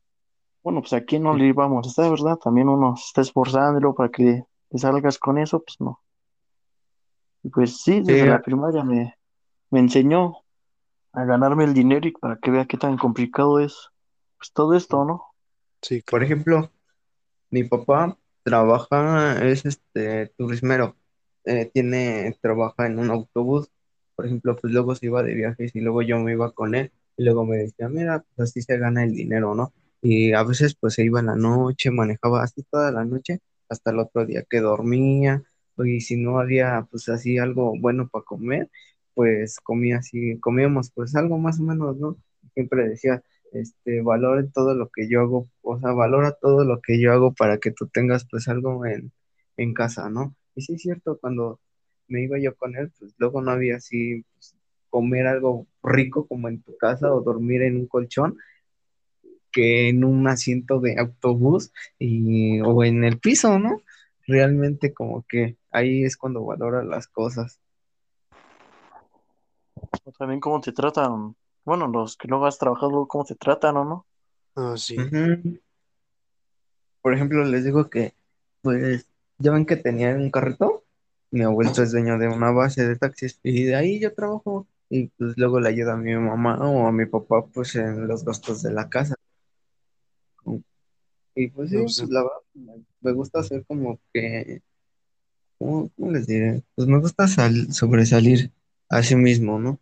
Bueno, 0.64 0.82
pues 0.82 0.94
aquí 0.94 1.20
no 1.20 1.34
le 1.36 1.48
íbamos 1.48 1.86
a 1.86 1.90
estar, 1.90 2.10
¿verdad? 2.10 2.38
También 2.38 2.70
uno 2.70 2.96
se 2.96 3.22
está 3.22 3.72
luego 3.72 3.96
para 3.96 4.10
que 4.10 4.44
te 4.70 4.78
salgas 4.80 5.20
con 5.20 5.38
eso, 5.38 5.62
pues 5.64 5.78
no. 5.82 6.02
Y 7.44 7.50
pues 7.50 7.82
sí, 7.82 8.02
desde 8.02 8.26
sí, 8.26 8.28
la 8.28 8.42
primaria 8.42 8.84
me, 8.84 9.16
me 9.72 9.80
enseñó 9.80 10.38
a 11.14 11.26
ganarme 11.26 11.66
el 11.66 11.74
dinero 11.76 12.08
y 12.08 12.12
para 12.14 12.38
que 12.40 12.52
vea 12.52 12.66
qué 12.68 12.78
tan 12.78 12.98
complicado 12.98 13.60
es, 13.60 13.90
pues 14.38 14.54
todo 14.54 14.76
esto, 14.76 15.06
¿no? 15.06 15.24
Sí, 15.82 16.04
por 16.10 16.24
ejemplo, 16.24 16.72
Mi 17.52 17.64
papá 17.66 18.18
trabaja, 18.44 19.46
es 19.48 19.66
este 19.66 20.28
turismero, 20.38 20.98
eh, 21.46 21.72
tiene, 21.74 22.38
trabaja 22.42 22.88
en 22.88 23.00
un 23.00 23.12
autobús, 23.12 23.72
por 24.16 24.26
ejemplo, 24.28 24.58
pues 24.58 24.74
luego 24.74 24.96
se 24.96 25.08
iba 25.08 25.24
de 25.24 25.36
viajes 25.36 25.76
y 25.76 25.82
luego 25.82 26.02
yo 26.04 26.20
me 26.20 26.34
iba 26.34 26.52
con 26.54 26.76
él 26.76 26.94
y 27.18 27.24
luego 27.26 27.46
me 27.46 27.58
decía, 27.58 27.90
mira, 27.90 28.26
pues 28.36 28.52
así 28.52 28.62
se 28.64 28.78
gana 28.78 29.04
el 29.06 29.14
dinero, 29.14 29.56
¿no? 29.56 29.74
Y 30.02 30.34
a 30.34 30.44
veces 30.44 30.76
pues 30.76 30.96
se 30.96 31.04
iba 31.06 31.20
en 31.22 31.28
la 31.28 31.36
noche, 31.36 31.92
manejaba 31.92 32.44
así 32.44 32.64
toda 32.64 32.92
la 32.92 33.06
noche 33.06 33.40
hasta 33.70 33.92
el 33.92 34.00
otro 34.00 34.26
día 34.26 34.44
que 34.50 34.60
dormía 34.60 35.44
y 35.86 36.02
si 36.02 36.18
no 36.18 36.40
había 36.40 36.88
pues 36.92 37.10
así 37.10 37.38
algo 37.38 37.74
bueno 37.80 38.10
para 38.10 38.26
comer, 38.26 38.70
pues 39.14 39.60
comía 39.62 39.98
así, 39.98 40.40
comíamos 40.40 40.92
pues 40.92 41.16
algo 41.16 41.38
más 41.38 41.60
o 41.60 41.64
menos, 41.64 41.98
¿no? 41.98 42.18
Siempre 42.54 42.88
decía, 42.90 43.24
este, 43.54 44.02
valore 44.02 44.46
todo 44.54 44.76
lo 44.76 44.90
que 44.90 45.10
yo 45.10 45.22
hago, 45.22 45.50
o 45.62 45.80
sea, 45.80 45.92
valora 45.94 46.34
todo 46.42 46.66
lo 46.66 46.82
que 46.82 47.00
yo 47.02 47.14
hago 47.14 47.34
para 47.34 47.58
que 47.60 47.72
tú 47.72 47.88
tengas 47.88 48.26
pues 48.30 48.48
algo 48.48 48.86
en, 48.86 49.12
en 49.58 49.74
casa, 49.74 50.10
¿no? 50.10 50.36
Y 50.56 50.62
sí 50.62 50.74
es 50.74 50.82
cierto, 50.82 51.18
cuando 51.20 51.60
me 52.08 52.24
iba 52.24 52.40
yo 52.40 52.56
con 52.56 52.76
él, 52.76 52.92
pues 53.00 53.14
luego 53.18 53.42
no 53.42 53.52
había 53.52 53.78
así 53.78 54.24
pues, 54.34 54.56
comer 54.90 55.28
algo 55.28 55.68
rico 55.84 56.28
como 56.28 56.48
en 56.50 56.62
tu 56.62 56.76
casa 56.78 57.14
o 57.14 57.22
dormir 57.22 57.62
en 57.64 57.78
un 57.78 57.88
colchón 57.88 58.38
que 59.52 59.90
en 59.90 60.04
un 60.04 60.28
asiento 60.28 60.80
de 60.80 61.00
autobús 61.00 61.72
y, 61.98 62.62
o 62.62 62.84
en 62.84 63.04
el 63.04 63.20
piso, 63.20 63.60
¿no? 63.60 63.82
Realmente 64.28 64.94
como 64.94 65.26
que 65.28 65.58
ahí 65.72 66.04
es 66.04 66.18
cuando 66.18 66.46
valora 66.46 66.84
las 66.84 67.08
cosas. 67.08 67.60
O 70.04 70.12
también 70.12 70.40
cómo 70.40 70.62
te 70.62 70.72
tratan, 70.72 71.36
bueno, 71.66 71.88
los 71.88 72.16
que 72.18 72.28
no 72.28 72.46
has 72.46 72.58
trabajado, 72.58 73.08
cómo 73.08 73.26
te 73.26 73.36
tratan 73.36 73.78
o 73.78 73.86
no. 73.86 74.06
Ah, 74.56 74.76
sí. 74.78 74.96
Por 77.02 77.14
ejemplo, 77.14 77.44
les 77.46 77.64
digo 77.64 77.90
que, 77.90 78.14
pues, 78.62 79.08
ya 79.38 79.52
ven 79.52 79.66
que 79.66 79.78
tenía 79.78 80.14
un 80.16 80.30
carrito, 80.32 80.84
mi 81.32 81.44
abuelo 81.44 81.72
es 81.72 81.92
dueño 81.92 82.18
de 82.18 82.28
una 82.28 82.52
base 82.52 82.88
de 82.88 82.96
taxis 82.96 83.40
y 83.44 83.64
de 83.64 83.76
ahí 83.76 84.00
yo 84.00 84.14
trabajo 84.14 84.68
y 84.90 85.08
pues 85.10 85.38
luego 85.38 85.60
le 85.60 85.70
ayudo 85.70 85.92
a 85.92 85.98
mi 85.98 86.16
mamá 86.16 86.58
o 86.58 86.88
a 86.88 86.92
mi 86.92 87.06
papá 87.06 87.46
pues 87.46 87.76
en 87.76 88.08
los 88.08 88.26
gastos 88.26 88.64
de 88.64 88.72
la 88.74 88.90
casa. 88.90 89.16
Y 91.40 91.48
pues 91.50 91.70
sí, 91.70 91.78
pues, 91.78 91.98
pues 91.98 92.10
la 92.10 92.22
verdad, 92.24 92.84
me 93.00 93.12
gusta 93.14 93.40
hacer 93.40 93.66
como 93.66 93.98
que, 94.14 94.62
¿cómo, 95.58 95.90
cómo 95.96 96.12
les 96.12 96.28
diré? 96.28 96.64
Pues 96.76 96.88
me 96.88 97.00
gusta 97.00 97.28
sal- 97.30 97.72
sobresalir 97.72 98.52
a 98.90 99.04
sí 99.04 99.16
mismo, 99.16 99.58
¿no? 99.58 99.80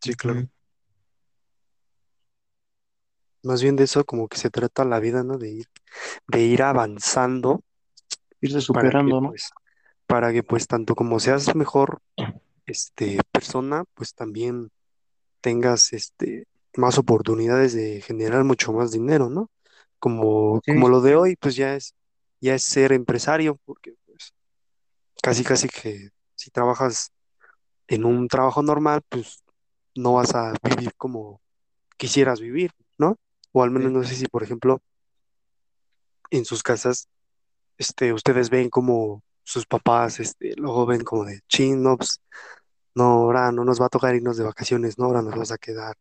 sí, 0.00 0.14
claro. 0.14 0.48
Más 3.42 3.62
bien 3.62 3.74
de 3.74 3.84
eso 3.84 4.04
como 4.04 4.28
que 4.28 4.38
se 4.38 4.50
trata 4.50 4.84
la 4.84 5.00
vida, 5.00 5.24
¿no? 5.24 5.38
De 5.38 5.50
ir, 5.50 5.66
de 6.28 6.42
ir 6.42 6.62
avanzando 6.62 7.62
Irse 8.40 8.54
para 8.54 8.60
que 8.60 8.62
superando, 8.66 9.20
¿no? 9.20 9.28
pues, 9.30 9.50
para 10.06 10.32
que 10.32 10.42
pues 10.44 10.66
tanto 10.68 10.94
como 10.94 11.18
seas 11.20 11.54
mejor, 11.56 12.00
este, 12.66 13.18
persona, 13.32 13.84
pues 13.94 14.14
también 14.14 14.70
tengas, 15.40 15.92
este, 15.92 16.46
más 16.76 16.98
oportunidades 16.98 17.74
de 17.74 18.00
generar 18.02 18.44
mucho 18.44 18.72
más 18.72 18.92
dinero, 18.92 19.30
¿no? 19.30 19.50
Como, 20.02 20.60
Sí, 20.64 20.72
como 20.72 20.88
lo 20.88 21.00
de 21.00 21.14
hoy, 21.14 21.36
pues 21.36 21.54
ya 21.54 21.76
es, 21.76 21.94
ya 22.40 22.56
es 22.56 22.64
ser 22.64 22.90
empresario, 22.90 23.60
porque 23.64 23.94
pues 24.04 24.34
casi 25.22 25.44
casi 25.44 25.68
que 25.68 26.10
si 26.34 26.50
trabajas 26.50 27.12
en 27.86 28.04
un 28.04 28.26
trabajo 28.26 28.62
normal, 28.62 29.02
pues 29.08 29.44
no 29.94 30.14
vas 30.14 30.34
a 30.34 30.54
vivir 30.64 30.92
como 30.96 31.40
quisieras 31.96 32.40
vivir, 32.40 32.72
¿no? 32.98 33.16
O 33.52 33.62
al 33.62 33.70
menos 33.70 33.90
sí, 33.90 33.94
no 33.94 34.02
sé 34.02 34.14
si, 34.16 34.26
por 34.26 34.42
ejemplo, 34.42 34.82
en 36.30 36.44
sus 36.44 36.64
casas, 36.64 37.06
este, 37.78 38.12
ustedes 38.12 38.50
ven 38.50 38.70
como 38.70 39.22
sus 39.44 39.66
papás, 39.66 40.18
este, 40.18 40.56
luego 40.56 40.84
ven 40.84 41.04
como 41.04 41.26
de, 41.26 41.42
chin, 41.46 41.80
no, 41.80 41.96
pues, 41.96 42.20
no, 42.96 43.04
ahora 43.04 43.52
no 43.52 43.64
nos 43.64 43.80
va 43.80 43.86
a 43.86 43.88
tocar 43.88 44.16
irnos 44.16 44.36
de 44.36 44.42
vacaciones, 44.42 44.98
no, 44.98 45.04
ahora 45.04 45.22
nos 45.22 45.30
vamos 45.30 45.52
a 45.52 45.58
quedar. 45.58 45.94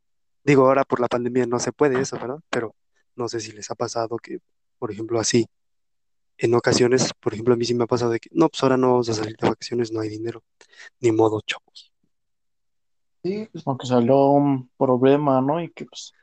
Digo, 0.43 0.65
ahora 0.65 0.85
por 0.85 0.99
la 0.99 1.07
pandemia 1.07 1.45
no 1.45 1.59
se 1.59 1.71
puede 1.71 2.01
eso, 2.01 2.17
¿verdad? 2.17 2.39
Pero 2.49 2.73
no 3.15 3.27
sé 3.27 3.39
si 3.39 3.51
les 3.51 3.69
ha 3.71 3.75
pasado 3.75 4.17
que, 4.17 4.39
por 4.79 4.91
ejemplo, 4.91 5.19
así, 5.19 5.47
en 6.37 6.55
ocasiones, 6.55 7.11
por 7.19 7.33
ejemplo, 7.33 7.53
a 7.53 7.57
mí 7.57 7.65
sí 7.65 7.73
me 7.73 7.83
ha 7.83 7.87
pasado 7.87 8.11
de 8.11 8.19
que, 8.19 8.29
no, 8.31 8.49
pues 8.49 8.63
ahora 8.63 8.77
no 8.77 8.91
vamos 8.91 9.09
a 9.09 9.13
salir 9.13 9.35
de 9.37 9.49
vacaciones, 9.49 9.91
no 9.91 9.99
hay 9.99 10.09
dinero, 10.09 10.43
ni 10.99 11.11
modo, 11.11 11.39
chavos. 11.41 11.91
sí, 13.23 13.47
pues 13.51 13.63
Aunque 13.67 13.85
salió 13.85 14.27
un 14.31 14.69
problema, 14.77 15.41
¿no? 15.41 15.61
Y 15.61 15.69
que 15.69 15.85
pues 15.85 16.13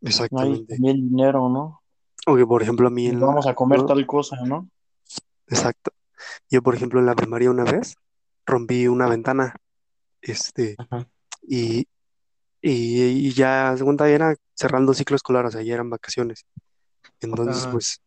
no 0.00 0.06
hay 0.06 0.10
Exactamente. 0.10 0.74
también 0.74 1.08
dinero, 1.08 1.48
¿no? 1.48 1.82
O 2.26 2.36
que, 2.36 2.46
por 2.46 2.62
ejemplo, 2.62 2.86
a 2.86 2.90
mí 2.90 3.06
en 3.06 3.20
la, 3.20 3.26
vamos 3.26 3.46
a 3.46 3.54
comer 3.54 3.84
tal 3.84 4.06
cosa, 4.06 4.36
¿no? 4.44 4.68
exacto. 5.48 5.90
Yo, 6.48 6.62
por 6.62 6.74
ejemplo, 6.74 7.00
en 7.00 7.06
la 7.06 7.14
primaria 7.14 7.50
una 7.50 7.64
vez 7.64 7.96
rompí 8.46 8.86
una 8.86 9.08
ventana, 9.08 9.56
este, 10.22 10.76
ajá, 10.78 11.06
y, 11.42 11.86
y, 12.66 13.28
y 13.28 13.32
ya, 13.34 13.76
segunda 13.76 14.08
era 14.08 14.34
cerrando 14.54 14.94
ciclo 14.94 15.16
escolar, 15.16 15.44
o 15.44 15.50
sea, 15.50 15.60
ya 15.60 15.74
eran 15.74 15.90
vacaciones. 15.90 16.46
Entonces, 17.20 17.64
ah, 17.66 17.72
pues, 17.72 18.00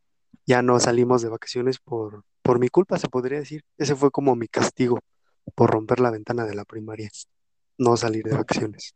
ya 0.48 0.64
no 0.64 0.80
salimos 0.80 1.22
de 1.22 1.30
vacaciones 1.30 1.78
por, 1.78 2.24
por 2.42 2.58
mi 2.58 2.68
culpa, 2.68 2.98
se 2.98 3.08
podría 3.08 3.38
decir. 3.38 3.64
Ese 3.78 3.96
fue 3.96 4.10
como 4.10 4.36
mi 4.36 4.48
castigo 4.48 5.00
por 5.54 5.70
romper 5.70 6.00
la 6.00 6.10
ventana 6.10 6.46
de 6.46 6.56
la 6.56 6.66
primaria, 6.66 7.08
no 7.78 7.96
salir 7.98 8.24
de 8.24 8.36
vacaciones. 8.36 8.96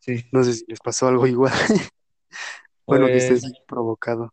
sí, 0.00 0.24
No 0.32 0.42
sé 0.44 0.54
si 0.54 0.64
les 0.66 0.80
pasó 0.80 1.08
algo 1.08 1.26
igual. 1.26 1.52
Bueno, 2.86 3.04
que 3.08 3.12
pues 3.12 3.30
estés 3.30 3.52
provocado. 3.66 4.32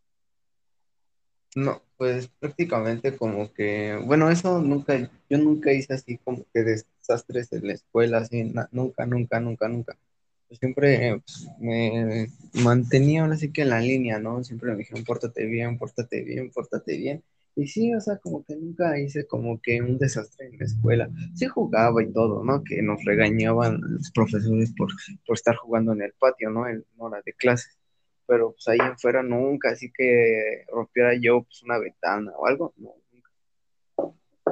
No, 1.58 1.82
pues 1.98 2.28
prácticamente 2.40 3.16
como 3.18 3.54
que, 3.54 3.98
bueno, 4.06 4.30
eso 4.30 4.62
nunca, 4.62 5.10
yo 5.30 5.38
nunca 5.38 5.72
hice 5.74 5.94
así 5.94 6.18
como 6.18 6.46
que 6.54 6.64
desastres 6.64 7.52
en 7.54 7.68
la 7.68 7.74
escuela, 7.74 8.20
así, 8.20 8.44
nunca, 8.72 9.06
nunca, 9.06 9.40
nunca, 9.40 9.68
nunca. 9.68 9.98
Siempre 10.52 11.22
pues, 11.26 11.48
me 11.60 12.28
mantenía 12.64 13.24
ahora 13.24 13.36
sí 13.38 13.52
que 13.52 13.64
en 13.64 13.70
la 13.70 13.82
línea, 13.82 14.20
¿no? 14.20 14.44
Siempre 14.44 14.72
me 14.72 14.78
dijeron, 14.78 15.04
pórtate 15.04 15.46
bien, 15.46 15.78
pórtate 15.78 16.24
bien, 16.24 16.52
pórtate 16.52 16.98
bien. 16.98 17.24
Y 17.56 17.68
sí, 17.68 17.94
o 17.96 18.02
sea, 18.02 18.18
como 18.18 18.44
que 18.44 18.56
nunca 18.56 19.00
hice 19.00 19.26
como 19.28 19.62
que 19.62 19.82
un 19.82 19.98
desastre 19.98 20.48
en 20.48 20.60
la 20.60 20.66
escuela. 20.66 21.10
Sí 21.36 21.48
jugaba 21.48 22.04
y 22.04 22.12
todo, 22.12 22.44
¿no? 22.44 22.64
Que 22.64 22.82
nos 22.82 23.04
regañaban 23.06 23.80
los 23.82 24.12
profesores 24.12 24.74
por, 24.78 24.90
por 25.26 25.36
estar 25.36 25.56
jugando 25.56 25.94
en 25.94 26.02
el 26.04 26.14
patio, 26.20 26.50
¿no? 26.50 26.68
En 26.68 26.86
hora 26.98 27.22
de 27.26 27.34
clases 27.34 27.78
pero 28.28 28.52
pues 28.52 28.68
ahí 28.68 28.80
en 28.80 28.98
fuera 28.98 29.24
nunca, 29.24 29.70
así 29.72 29.92
que 29.94 30.66
rompiera 30.72 31.14
yo 31.20 31.44
pues 31.44 31.64
una 31.64 31.78
ventana 31.78 32.32
o 32.38 32.48
algo, 32.48 32.74
no, 32.78 32.92
nunca. 33.12 33.30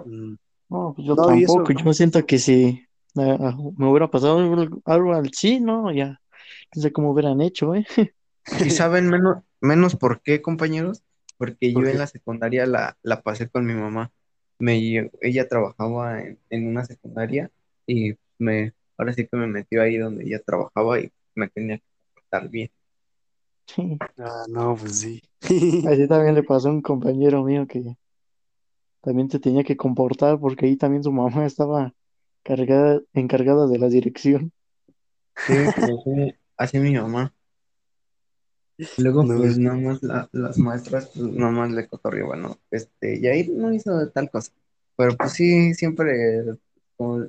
Mm, 0.06 0.36
No, 0.70 0.94
pues 0.96 1.08
yo 1.08 1.16
No, 1.16 1.30
eso, 1.32 1.54
tampoco. 1.56 1.74
Yo 1.74 1.94
siento 1.94 2.26
que 2.26 2.40
si 2.40 2.86
eh, 3.16 3.38
me 3.78 3.88
hubiera 3.90 4.10
pasado 4.10 4.40
algo, 4.86 5.14
al 5.14 5.32
sí, 5.34 5.60
¿no? 5.60 5.92
Ya, 5.92 6.20
no 6.76 6.82
sé 6.82 6.92
cómo 6.92 7.12
hubieran 7.12 7.42
hecho, 7.42 7.76
¿eh? 7.76 7.86
¿Y 8.66 8.70
saben 8.72 9.10
menos, 9.10 9.38
menos 9.62 9.96
por 9.96 10.22
qué, 10.22 10.42
compañeros? 10.42 11.04
Porque 11.38 11.74
yo 11.74 11.86
en 11.88 11.98
la 11.98 12.08
secundaria 12.08 12.66
la, 12.66 12.98
la 13.02 13.22
pasé 13.22 13.50
con 13.50 13.66
mi 13.66 13.74
mamá. 13.74 14.12
Me, 14.60 15.10
ella 15.22 15.48
trabajaba 15.48 16.22
en, 16.22 16.40
en 16.50 16.68
una 16.68 16.86
secundaria 16.86 17.52
y 17.86 18.14
me, 18.38 18.74
ahora 18.98 19.14
sí 19.14 19.28
que 19.28 19.36
me 19.38 19.48
metió 19.48 19.82
ahí 19.82 19.98
donde 19.98 20.24
ella 20.26 20.40
trabajaba 20.46 21.00
y 21.00 21.12
me 21.36 21.50
tenía 21.50 21.78
que 21.80 21.84
portar 22.14 22.50
bien. 22.50 22.70
Sí. 23.68 23.98
ah, 24.20 24.46
no, 24.50 24.76
pues 24.76 25.00
sí. 25.00 25.22
Así 25.84 26.08
también 26.08 26.36
le 26.36 26.44
pasó 26.44 26.70
a 26.70 26.72
un 26.72 26.82
compañero 26.82 27.44
mío 27.44 27.68
que 27.68 27.98
también 29.02 29.30
se 29.30 29.40
tenía 29.40 29.64
que 29.64 29.78
comportar 29.78 30.40
porque 30.40 30.66
ahí 30.66 30.78
también 30.78 31.04
su 31.04 31.12
mamá 31.12 31.46
estaba 31.46 31.94
cargada, 32.44 33.02
encargada 33.14 33.68
de 33.68 33.78
la 33.80 33.88
dirección. 33.90 34.52
Sí, 35.48 35.54
pues 35.76 35.88
sí, 36.06 36.36
así 36.58 36.80
mi 36.80 36.94
mamá. 36.96 37.34
Luego, 38.98 39.24
No, 39.24 39.38
pues 39.38 39.58
nada 39.58 39.78
más 39.78 40.04
la- 40.04 40.30
las 40.32 40.58
maestras, 40.58 41.08
pues 41.16 41.28
nada 41.28 41.52
más 41.52 41.72
le 41.72 41.88
cotorreaban, 41.88 42.42
bueno, 42.42 42.60
este, 42.72 43.20
y 43.20 43.28
ahí 43.28 43.48
no 43.50 43.72
hizo 43.74 44.10
tal 44.10 44.30
cosa. 44.32 44.52
Pero 44.96 45.16
pues 45.18 45.34
sí, 45.34 45.74
siempre, 45.74 46.44
como, 46.98 47.26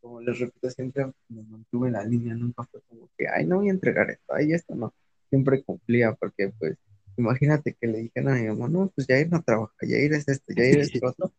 como 0.00 0.20
les 0.20 0.38
repito, 0.38 0.70
siempre 0.70 1.06
me 1.28 1.42
mantuve 1.42 1.88
en 1.88 1.94
la 1.94 2.04
línea, 2.04 2.34
nunca 2.34 2.64
fue 2.64 2.80
como 2.88 3.08
que, 3.16 3.26
ay, 3.28 3.46
no 3.46 3.58
voy 3.58 3.68
a 3.68 3.72
entregar 3.72 4.10
esto, 4.10 4.34
ay, 4.34 4.52
esto 4.52 4.74
no. 4.74 4.94
Siempre 5.30 5.62
cumplía, 5.62 6.12
porque 6.14 6.52
pues, 6.58 6.76
imagínate 7.16 7.74
que 7.74 7.86
le 7.86 7.98
dijeran 7.98 8.36
a 8.36 8.40
mi 8.40 8.48
mamá, 8.48 8.68
no, 8.68 8.92
pues 8.94 9.06
Yair 9.06 9.30
no 9.30 9.42
trabaja, 9.42 9.74
Yair 9.82 10.12
es 10.12 10.28
esto, 10.28 10.52
Yair 10.54 10.80
es 10.80 11.00
lo 11.00 11.08
otro, 11.08 11.32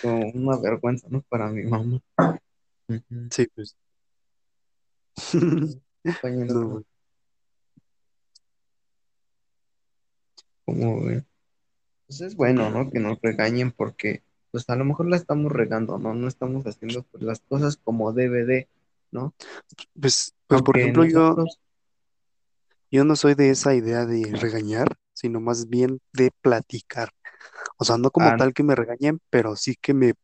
como 0.00 0.30
una 0.30 0.58
vergüenza, 0.58 1.08
¿no? 1.10 1.22
Para 1.22 1.48
mi 1.50 1.64
mamá. 1.64 2.00
Sí, 3.30 3.46
pues. 3.54 3.76
No, 6.24 6.82
¿cómo, 10.64 11.00
pues, 11.00 11.24
pues 12.06 12.20
es 12.22 12.34
bueno, 12.34 12.70
¿no? 12.70 12.90
Que 12.90 12.98
nos 12.98 13.20
regañen 13.22 13.70
porque, 13.70 14.24
pues 14.50 14.68
a 14.68 14.74
lo 14.74 14.84
mejor 14.84 15.08
la 15.08 15.16
estamos 15.16 15.52
regando, 15.52 15.98
¿no? 15.98 16.12
No 16.12 16.26
estamos 16.26 16.66
haciendo 16.66 17.04
pues, 17.04 17.22
las 17.22 17.40
cosas 17.40 17.76
como 17.76 18.12
debe 18.12 18.44
de, 18.44 18.68
¿no? 19.12 19.32
pues, 20.00 20.34
pues, 20.48 20.62
por 20.62 20.76
ejemplo, 20.76 21.04
nosotros, 21.04 21.56
yo 21.56 21.71
no 23.04 23.16
soy 23.16 23.34
de 23.34 23.50
esa 23.50 23.74
idea 23.74 24.06
de 24.06 24.32
regañar, 24.40 24.96
sino 25.14 25.40
más 25.40 25.68
bien 25.68 26.00
de 26.12 26.30
platicar. 26.42 27.10
O 27.78 27.84
sea, 27.84 27.98
no 27.98 28.10
como 28.10 28.32
ah, 28.32 28.36
tal 28.36 28.54
que 28.54 28.62
me 28.62 28.74
regañen, 28.76 29.20
pero 29.30 29.56
sí 29.56 29.76
que 29.80 29.94
me 29.94 30.14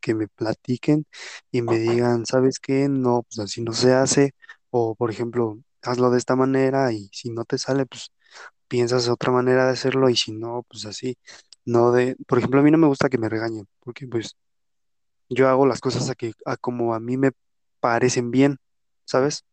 que 0.00 0.14
me 0.14 0.28
platiquen 0.28 1.06
y 1.52 1.62
me 1.62 1.78
digan, 1.78 2.26
¿sabes 2.26 2.58
qué? 2.60 2.88
No, 2.88 3.24
pues 3.24 3.40
así 3.40 3.62
no 3.62 3.72
se 3.72 3.94
hace, 3.94 4.32
o 4.70 4.94
por 4.96 5.10
ejemplo, 5.10 5.58
hazlo 5.82 6.10
de 6.10 6.18
esta 6.18 6.36
manera 6.36 6.92
y 6.92 7.10
si 7.12 7.30
no 7.30 7.44
te 7.44 7.58
sale, 7.58 7.86
pues 7.86 8.10
piensas 8.68 9.08
otra 9.08 9.32
manera 9.32 9.66
de 9.66 9.72
hacerlo 9.72 10.10
y 10.10 10.16
si 10.16 10.32
no, 10.32 10.64
pues 10.68 10.86
así. 10.86 11.16
No 11.64 11.92
de, 11.92 12.16
por 12.28 12.38
ejemplo, 12.38 12.60
a 12.60 12.62
mí 12.64 12.70
no 12.70 12.78
me 12.78 12.88
gusta 12.88 13.08
que 13.10 13.18
me 13.18 13.28
regañen, 13.28 13.68
porque 13.80 14.06
pues 14.08 14.36
yo 15.28 15.48
hago 15.48 15.66
las 15.66 15.80
cosas 15.80 16.10
a 16.10 16.14
que 16.14 16.32
a 16.46 16.56
como 16.56 16.94
a 16.94 17.00
mí 17.00 17.16
me 17.16 17.32
parecen 17.80 18.30
bien, 18.30 18.58
¿sabes? 19.04 19.44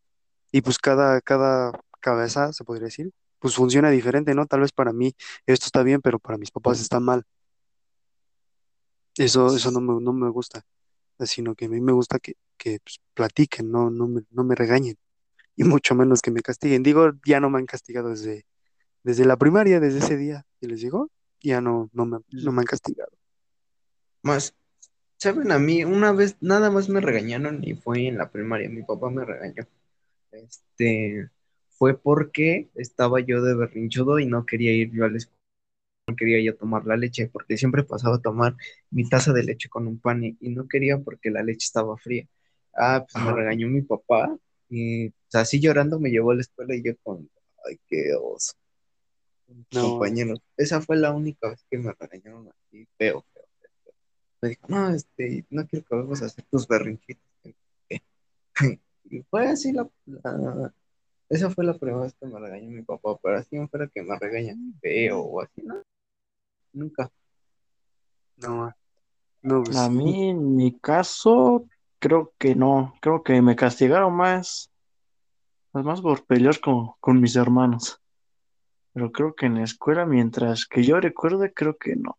Y 0.52 0.62
pues 0.62 0.80
cada 0.80 1.22
cada 1.22 1.72
cabeza, 2.06 2.54
se 2.54 2.64
podría 2.64 2.86
decir, 2.86 3.12
pues 3.40 3.56
funciona 3.56 3.90
diferente, 3.90 4.36
¿no? 4.36 4.46
Tal 4.48 4.62
vez 4.62 4.72
para 4.72 4.94
mí 4.94 5.14
esto 5.48 5.66
está 5.68 5.84
bien, 5.84 6.02
pero 6.02 6.20
para 6.20 6.38
mis 6.38 6.52
papás 6.52 6.80
está 6.82 7.00
mal. 7.00 7.24
Eso 9.18 9.56
eso 9.56 9.72
no 9.72 9.82
me 9.82 10.02
no 10.02 10.14
me 10.14 10.30
gusta, 10.30 10.66
sino 11.20 11.56
que 11.56 11.66
a 11.66 11.70
mí 11.70 11.82
me 11.82 11.94
gusta 11.94 12.20
que 12.20 12.34
que 12.58 12.80
pues, 12.84 13.00
platiquen, 13.14 13.72
no 13.72 13.90
no 13.90 14.08
me 14.08 14.22
no 14.32 14.44
me 14.44 14.56
regañen 14.56 14.98
y 15.56 15.64
mucho 15.64 15.96
menos 15.96 16.22
que 16.22 16.32
me 16.32 16.42
castiguen. 16.42 16.84
Digo, 16.84 17.12
ya 17.26 17.40
no 17.40 17.50
me 17.50 17.60
han 17.60 17.66
castigado 17.66 18.10
desde 18.10 18.46
desde 19.04 19.26
la 19.26 19.38
primaria, 19.38 19.80
desde 19.80 20.00
ese 20.00 20.18
día, 20.18 20.46
y 20.62 20.68
les 20.68 20.82
digo, 20.82 21.10
ya 21.42 21.62
no 21.62 21.90
no 21.94 22.06
me 22.06 22.20
no 22.32 22.52
me 22.52 22.62
han 22.62 22.68
castigado. 22.68 23.12
Más, 24.24 24.56
¿saben? 25.18 25.52
A 25.52 25.60
mí 25.60 25.84
una 25.86 26.12
vez 26.14 26.38
nada 26.42 26.72
más 26.72 26.90
me 26.90 27.02
regañaron 27.02 27.64
y 27.64 27.76
fue 27.76 28.08
en 28.08 28.18
la 28.18 28.32
primaria. 28.32 28.70
Mi 28.70 28.84
papá 28.84 29.10
me 29.10 29.26
regañó. 29.26 29.66
Este, 30.32 31.30
fue 31.78 31.98
porque 31.98 32.70
estaba 32.76 33.20
yo 33.22 33.42
de 33.44 33.56
berrinchudo 33.56 34.20
y 34.20 34.26
no 34.28 34.46
quería 34.46 34.74
ir 34.74 34.92
yo 34.92 35.06
a 35.06 35.10
la 35.10 35.18
escuela, 35.18 35.40
no 36.08 36.16
quería 36.16 36.42
yo 36.44 36.56
tomar 36.58 36.86
la 36.86 36.98
leche, 36.98 37.28
porque 37.32 37.58
siempre 37.58 37.84
pasaba 37.84 38.18
a 38.18 38.22
tomar 38.22 38.56
mi 38.92 39.08
taza 39.10 39.34
de 39.34 39.44
leche 39.44 39.70
con 39.70 39.88
un 39.88 40.00
pan 40.00 40.24
y, 40.24 40.38
y 40.40 40.50
no 40.50 40.68
quería 40.68 41.00
porque 41.00 41.32
la 41.32 41.44
leche 41.44 41.66
estaba 41.66 41.98
fría. 41.98 42.28
Ah, 42.76 43.06
pues 43.10 43.24
me 43.24 43.32
regañó 43.34 43.68
mi 43.70 43.82
papá 43.82 44.38
y 44.70 45.10
pues, 45.10 45.36
así 45.36 45.60
llorando 45.60 46.00
me 46.00 46.10
llevó 46.12 46.32
a 46.32 46.36
la 46.36 46.42
escuela 46.42 46.76
y 46.76 46.84
yo 46.84 46.94
con, 47.04 47.30
ay, 47.68 47.80
qué 47.88 48.14
oso, 48.22 48.54
No, 49.72 49.82
compañeros. 49.82 50.40
Esa 50.58 50.82
fue 50.82 50.98
la 50.98 51.12
única 51.12 51.50
vez 51.50 51.66
que 51.70 51.78
me 51.78 51.94
regañaron 51.98 52.50
así, 52.50 52.88
feo, 52.98 53.26
feo. 53.34 53.44
Me 54.42 54.50
dijo, 54.50 54.62
no, 54.68 54.90
este, 54.94 55.46
no 55.50 55.68
quiero 55.68 55.86
que 55.86 55.96
vayas 55.96 56.22
a 56.22 56.26
hacer 56.28 56.46
tus 56.52 56.68
berrinchitos. 56.68 57.24
Y 59.10 59.22
fue 59.30 59.48
así 59.48 59.72
la, 59.72 59.88
la- 60.06 60.74
esa 61.30 61.50
fue 61.50 61.66
la 61.66 61.78
primera 61.78 62.02
vez 62.02 62.16
que 62.20 62.28
me 62.28 62.40
regañó 62.40 62.70
mi 62.70 62.84
papá, 62.84 63.18
pero 63.22 63.38
así 63.38 63.58
no 63.58 63.68
fuera 63.68 63.88
que 63.88 64.04
me 64.04 64.18
regaña 64.20 64.56
feo 64.82 65.22
o 65.22 65.42
así, 65.42 65.62
no, 65.64 65.82
nunca. 66.74 67.12
no, 68.38 68.74
no, 69.42 69.64
pues 69.64 69.78
A 69.78 69.90
mí, 69.90 70.30
en 70.30 70.56
mi 70.56 70.78
caso, 70.80 71.66
creo 72.00 72.34
que 72.38 72.56
no. 72.56 72.94
Creo 73.02 73.24
que 73.24 73.42
me 73.42 73.56
castigaron 73.56 74.14
más, 74.16 74.72
pues 75.72 75.86
más 75.86 76.02
por 76.02 76.26
pelear 76.26 76.60
con, 76.60 76.92
con 77.00 77.22
mis 77.22 77.36
hermanos. 77.36 78.02
Pero 78.94 79.12
creo 79.12 79.36
que 79.36 79.48
en 79.48 79.56
la 79.56 79.64
escuela, 79.64 80.06
mientras 80.06 80.66
que 80.66 80.84
yo 80.84 81.00
recuerde, 81.00 81.54
creo 81.54 81.78
que 81.78 81.96
no. 81.96 82.16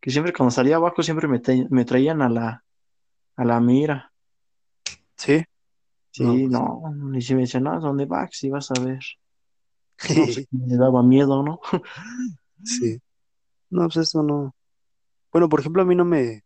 Que 0.00 0.10
siempre 0.10 0.32
cuando 0.32 0.50
salía 0.50 0.76
abajo, 0.76 1.02
siempre 1.02 1.28
me, 1.28 1.40
me 1.68 1.84
traían 1.84 2.22
a 2.22 2.28
la, 2.28 2.64
a 3.36 3.44
la 3.44 3.60
mira. 3.60 4.12
¿Sí? 5.16 5.44
Sí, 6.12 6.24
pues 6.24 6.50
no. 6.50 6.82
Y 7.14 7.22
si 7.22 7.34
me 7.34 7.42
decían, 7.42 7.64
no, 7.64 7.80
¿dónde 7.80 8.06
vas? 8.06 8.30
Si 8.32 8.50
vas 8.50 8.70
a 8.70 8.74
ver. 8.84 9.00
No, 10.16 10.24
pues 10.24 10.46
me 10.50 10.76
daba 10.76 11.02
miedo, 11.02 11.42
¿no? 11.42 11.60
Sí. 12.64 13.00
No, 13.70 13.84
pues 13.84 13.96
eso 14.08 14.22
no. 14.22 14.54
Bueno, 15.32 15.48
por 15.48 15.60
ejemplo, 15.60 15.82
a 15.82 15.84
mí 15.84 15.94
no 15.94 16.04
me, 16.04 16.42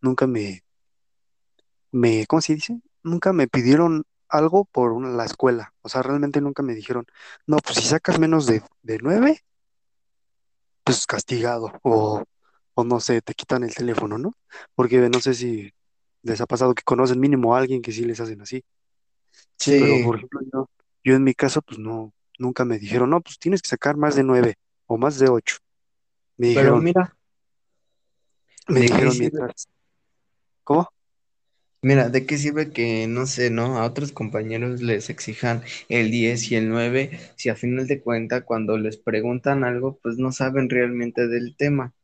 nunca 0.00 0.26
me, 0.26 0.62
me, 1.92 2.26
¿cómo 2.26 2.40
se 2.42 2.54
dice? 2.54 2.80
Nunca 3.02 3.32
me 3.32 3.48
pidieron 3.48 4.04
algo 4.28 4.64
por 4.66 4.92
una- 4.92 5.10
la 5.10 5.24
escuela. 5.24 5.72
O 5.82 5.88
sea, 5.88 6.02
realmente 6.02 6.40
nunca 6.40 6.62
me 6.62 6.74
dijeron, 6.74 7.06
no, 7.46 7.56
pues 7.58 7.78
si 7.78 7.84
sacas 7.86 8.18
menos 8.18 8.46
de, 8.46 8.62
de 8.82 8.98
nueve, 9.02 9.42
pues 10.84 11.06
castigado. 11.06 11.72
O, 11.82 12.22
o 12.74 12.84
no 12.84 13.00
sé, 13.00 13.22
te 13.22 13.34
quitan 13.34 13.64
el 13.64 13.74
teléfono, 13.74 14.18
¿no? 14.18 14.32
Porque 14.74 14.98
no 15.08 15.20
sé 15.20 15.34
si 15.34 15.72
les 16.22 16.40
ha 16.40 16.46
pasado 16.46 16.74
que 16.74 16.82
conocen 16.82 17.20
mínimo 17.20 17.54
a 17.54 17.58
alguien 17.60 17.82
que 17.82 17.92
sí 17.92 18.04
les 18.04 18.20
hacen 18.20 18.40
así. 18.40 18.64
Pero, 19.64 19.86
Sí, 19.86 20.02
por 20.04 20.16
ejemplo, 20.16 20.40
yo, 20.52 20.70
yo 21.04 21.16
en 21.16 21.24
mi 21.24 21.34
caso, 21.34 21.62
pues 21.62 21.78
no, 21.78 22.12
nunca 22.38 22.64
me 22.64 22.78
dijeron, 22.78 23.10
no, 23.10 23.20
pues 23.20 23.38
tienes 23.38 23.62
que 23.62 23.68
sacar 23.68 23.96
más 23.96 24.16
de 24.16 24.24
nueve 24.24 24.54
o 24.86 24.96
más 24.96 25.18
de 25.18 25.28
ocho. 25.28 25.56
Me 26.36 26.48
pero 26.54 26.78
dijeron, 26.78 26.84
mira, 26.84 27.16
me 28.68 28.80
¿de 28.80 28.86
qué 28.86 28.92
dijeron 28.92 29.18
mientras, 29.18 29.68
¿cómo? 30.64 30.88
Mira, 31.80 32.08
¿de 32.08 32.26
qué 32.26 32.36
sirve 32.38 32.72
que, 32.72 33.06
no 33.06 33.26
sé, 33.26 33.50
¿no? 33.50 33.78
A 33.78 33.84
otros 33.86 34.10
compañeros 34.12 34.82
les 34.82 35.10
exijan 35.10 35.62
el 35.88 36.10
10 36.10 36.50
y 36.50 36.56
el 36.56 36.68
9 36.68 37.18
si 37.36 37.50
a 37.50 37.54
final 37.54 37.86
de 37.86 38.00
cuenta 38.00 38.44
cuando 38.44 38.76
les 38.78 38.96
preguntan 38.96 39.62
algo, 39.62 39.98
pues 40.02 40.18
no 40.18 40.32
saben 40.32 40.68
realmente 40.68 41.28
del 41.28 41.54
tema? 41.56 41.94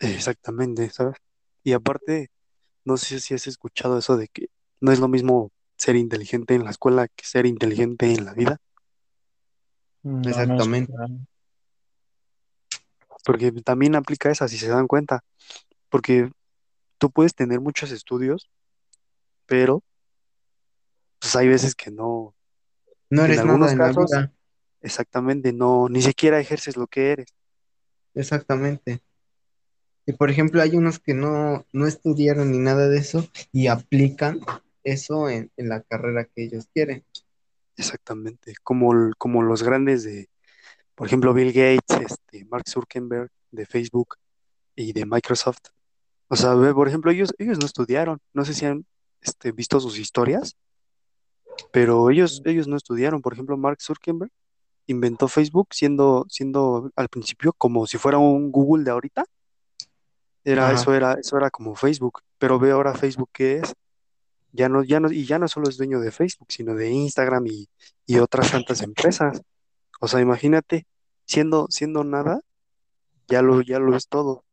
Exactamente, 0.00 0.90
¿sabes? 0.90 1.16
Y 1.62 1.72
aparte, 1.72 2.30
no 2.90 2.96
sé 2.96 3.20
si 3.20 3.34
has 3.34 3.46
escuchado 3.46 3.98
eso 3.98 4.16
de 4.16 4.26
que 4.26 4.48
no 4.80 4.90
es 4.90 4.98
lo 4.98 5.06
mismo 5.06 5.52
ser 5.76 5.94
inteligente 5.94 6.54
en 6.54 6.64
la 6.64 6.70
escuela 6.70 7.06
que 7.06 7.24
ser 7.24 7.46
inteligente 7.46 8.12
en 8.12 8.24
la 8.24 8.34
vida, 8.34 8.58
No, 10.02 10.18
no 10.18 10.28
es 10.28 10.36
Exactamente. 10.36 10.92
porque 13.24 13.52
también 13.52 13.94
aplica 13.94 14.30
esa, 14.30 14.48
si 14.48 14.58
se 14.58 14.68
dan 14.68 14.88
cuenta, 14.88 15.22
porque 15.88 16.30
tú 16.98 17.10
puedes 17.10 17.34
tener 17.34 17.60
muchos 17.60 17.92
estudios, 17.92 18.50
pero 19.46 19.82
pues 21.20 21.36
hay 21.36 21.48
veces 21.48 21.74
que 21.74 21.90
no, 21.90 22.34
No 23.10 23.22
en 23.22 23.26
eres 23.26 23.36
nada 23.38 23.50
algunos 23.50 23.72
en 23.72 23.78
la 23.78 23.84
casos, 23.86 24.10
vida. 24.10 24.32
exactamente, 24.80 25.52
no, 25.52 25.88
ni 25.88 26.02
siquiera 26.02 26.40
ejerces 26.40 26.76
lo 26.76 26.86
que 26.88 27.12
eres. 27.12 27.34
Exactamente. 28.14 29.00
Y 30.10 30.12
por 30.12 30.28
ejemplo, 30.28 30.60
hay 30.60 30.74
unos 30.74 30.98
que 30.98 31.14
no, 31.14 31.64
no 31.72 31.86
estudiaron 31.86 32.50
ni 32.50 32.58
nada 32.58 32.88
de 32.88 32.98
eso 32.98 33.28
y 33.52 33.68
aplican 33.68 34.40
eso 34.82 35.28
en, 35.28 35.52
en 35.56 35.68
la 35.68 35.82
carrera 35.82 36.24
que 36.24 36.42
ellos 36.42 36.66
quieren. 36.74 37.04
Exactamente, 37.76 38.54
como, 38.64 38.92
como 39.18 39.42
los 39.44 39.62
grandes 39.62 40.02
de, 40.02 40.28
por 40.96 41.06
ejemplo, 41.06 41.32
Bill 41.32 41.52
Gates, 41.52 42.10
este, 42.10 42.44
Mark 42.46 42.64
Zuckerberg 42.68 43.30
de 43.52 43.66
Facebook 43.66 44.16
y 44.74 44.92
de 44.92 45.06
Microsoft. 45.06 45.68
O 46.26 46.34
sea, 46.34 46.54
por 46.74 46.88
ejemplo, 46.88 47.12
ellos, 47.12 47.32
ellos 47.38 47.60
no 47.60 47.66
estudiaron, 47.66 48.18
no 48.32 48.44
sé 48.44 48.52
si 48.54 48.66
han 48.66 48.84
este, 49.20 49.52
visto 49.52 49.78
sus 49.78 49.96
historias, 49.96 50.56
pero 51.72 52.10
ellos, 52.10 52.42
ellos 52.44 52.66
no 52.66 52.76
estudiaron. 52.76 53.22
Por 53.22 53.32
ejemplo, 53.32 53.56
Mark 53.56 53.80
Zuckerberg 53.80 54.32
inventó 54.88 55.28
Facebook 55.28 55.68
siendo, 55.70 56.26
siendo 56.28 56.90
al 56.96 57.08
principio 57.08 57.52
como 57.52 57.86
si 57.86 57.96
fuera 57.96 58.18
un 58.18 58.50
Google 58.50 58.82
de 58.82 58.90
ahorita. 58.90 59.24
Era, 60.52 60.68
Ajá. 60.68 60.74
eso 60.74 60.94
era, 60.94 61.14
eso 61.14 61.36
era 61.36 61.50
como 61.50 61.74
Facebook, 61.74 62.20
pero 62.38 62.58
ve 62.58 62.70
ahora 62.70 62.94
Facebook 62.94 63.30
qué 63.32 63.58
es. 63.58 63.74
Ya 64.52 64.68
no, 64.68 64.82
ya 64.82 64.98
no, 64.98 65.10
y 65.12 65.24
ya 65.24 65.38
no 65.38 65.46
solo 65.46 65.68
es 65.68 65.76
dueño 65.76 66.00
de 66.00 66.10
Facebook, 66.10 66.48
sino 66.50 66.74
de 66.74 66.90
Instagram 66.90 67.46
y, 67.46 67.68
y 68.06 68.18
otras 68.18 68.50
tantas 68.50 68.82
empresas. 68.82 69.40
O 70.00 70.08
sea, 70.08 70.20
imagínate, 70.20 70.86
siendo, 71.24 71.66
siendo 71.70 72.02
nada, 72.02 72.40
ya 73.28 73.42
lo, 73.42 73.62
ya 73.62 73.78
lo 73.78 73.96
es 73.96 74.08
todo. 74.08 74.44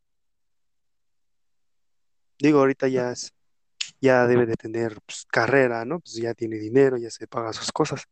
Digo, 2.40 2.60
ahorita 2.60 2.88
ya 2.88 3.12
es, 3.12 3.34
ya 4.00 4.28
debe 4.28 4.46
de 4.46 4.56
tener 4.56 5.00
pues, 5.06 5.26
carrera, 5.26 5.86
¿no? 5.86 6.00
Pues 6.00 6.14
ya 6.16 6.34
tiene 6.34 6.58
dinero, 6.58 6.98
ya 6.98 7.10
se 7.10 7.28
paga 7.28 7.54
sus 7.54 7.72
cosas. 7.72 8.04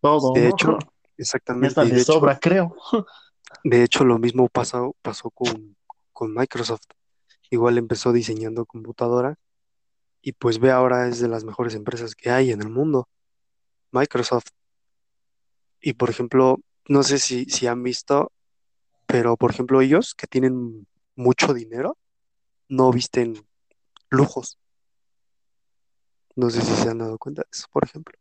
todo, 0.00 0.32
De 0.32 0.48
hecho, 0.48 0.78
exactamente, 1.16 1.80
hecho, 1.82 2.20
creo. 2.40 2.74
de 3.64 3.82
hecho 3.84 4.04
lo 4.04 4.18
mismo 4.18 4.48
pasó, 4.48 4.96
pasó 5.02 5.30
con, 5.30 5.76
con 6.12 6.34
Microsoft. 6.34 6.86
Igual 7.50 7.78
empezó 7.78 8.12
diseñando 8.12 8.66
computadoras 8.66 9.36
y 10.22 10.32
pues 10.32 10.58
ve 10.58 10.70
ahora 10.70 11.08
es 11.08 11.20
de 11.20 11.28
las 11.28 11.44
mejores 11.44 11.74
empresas 11.74 12.14
que 12.14 12.30
hay 12.30 12.50
en 12.50 12.60
el 12.60 12.68
mundo, 12.68 13.08
Microsoft. 13.92 14.48
Y 15.80 15.94
por 15.94 16.10
ejemplo, 16.10 16.58
no 16.88 17.02
sé 17.02 17.18
si, 17.18 17.44
si 17.46 17.66
han 17.66 17.82
visto, 17.82 18.32
pero 19.06 19.36
por 19.36 19.52
ejemplo 19.52 19.80
ellos 19.80 20.14
que 20.14 20.26
tienen 20.26 20.86
mucho 21.14 21.54
dinero, 21.54 21.96
no 22.68 22.92
visten 22.92 23.46
lujos. 24.10 24.58
No 26.36 26.50
sé 26.50 26.62
si 26.62 26.74
se 26.74 26.88
han 26.88 26.98
dado 26.98 27.18
cuenta 27.18 27.42
de 27.42 27.48
eso, 27.52 27.66
por 27.72 27.84
ejemplo. 27.84 28.18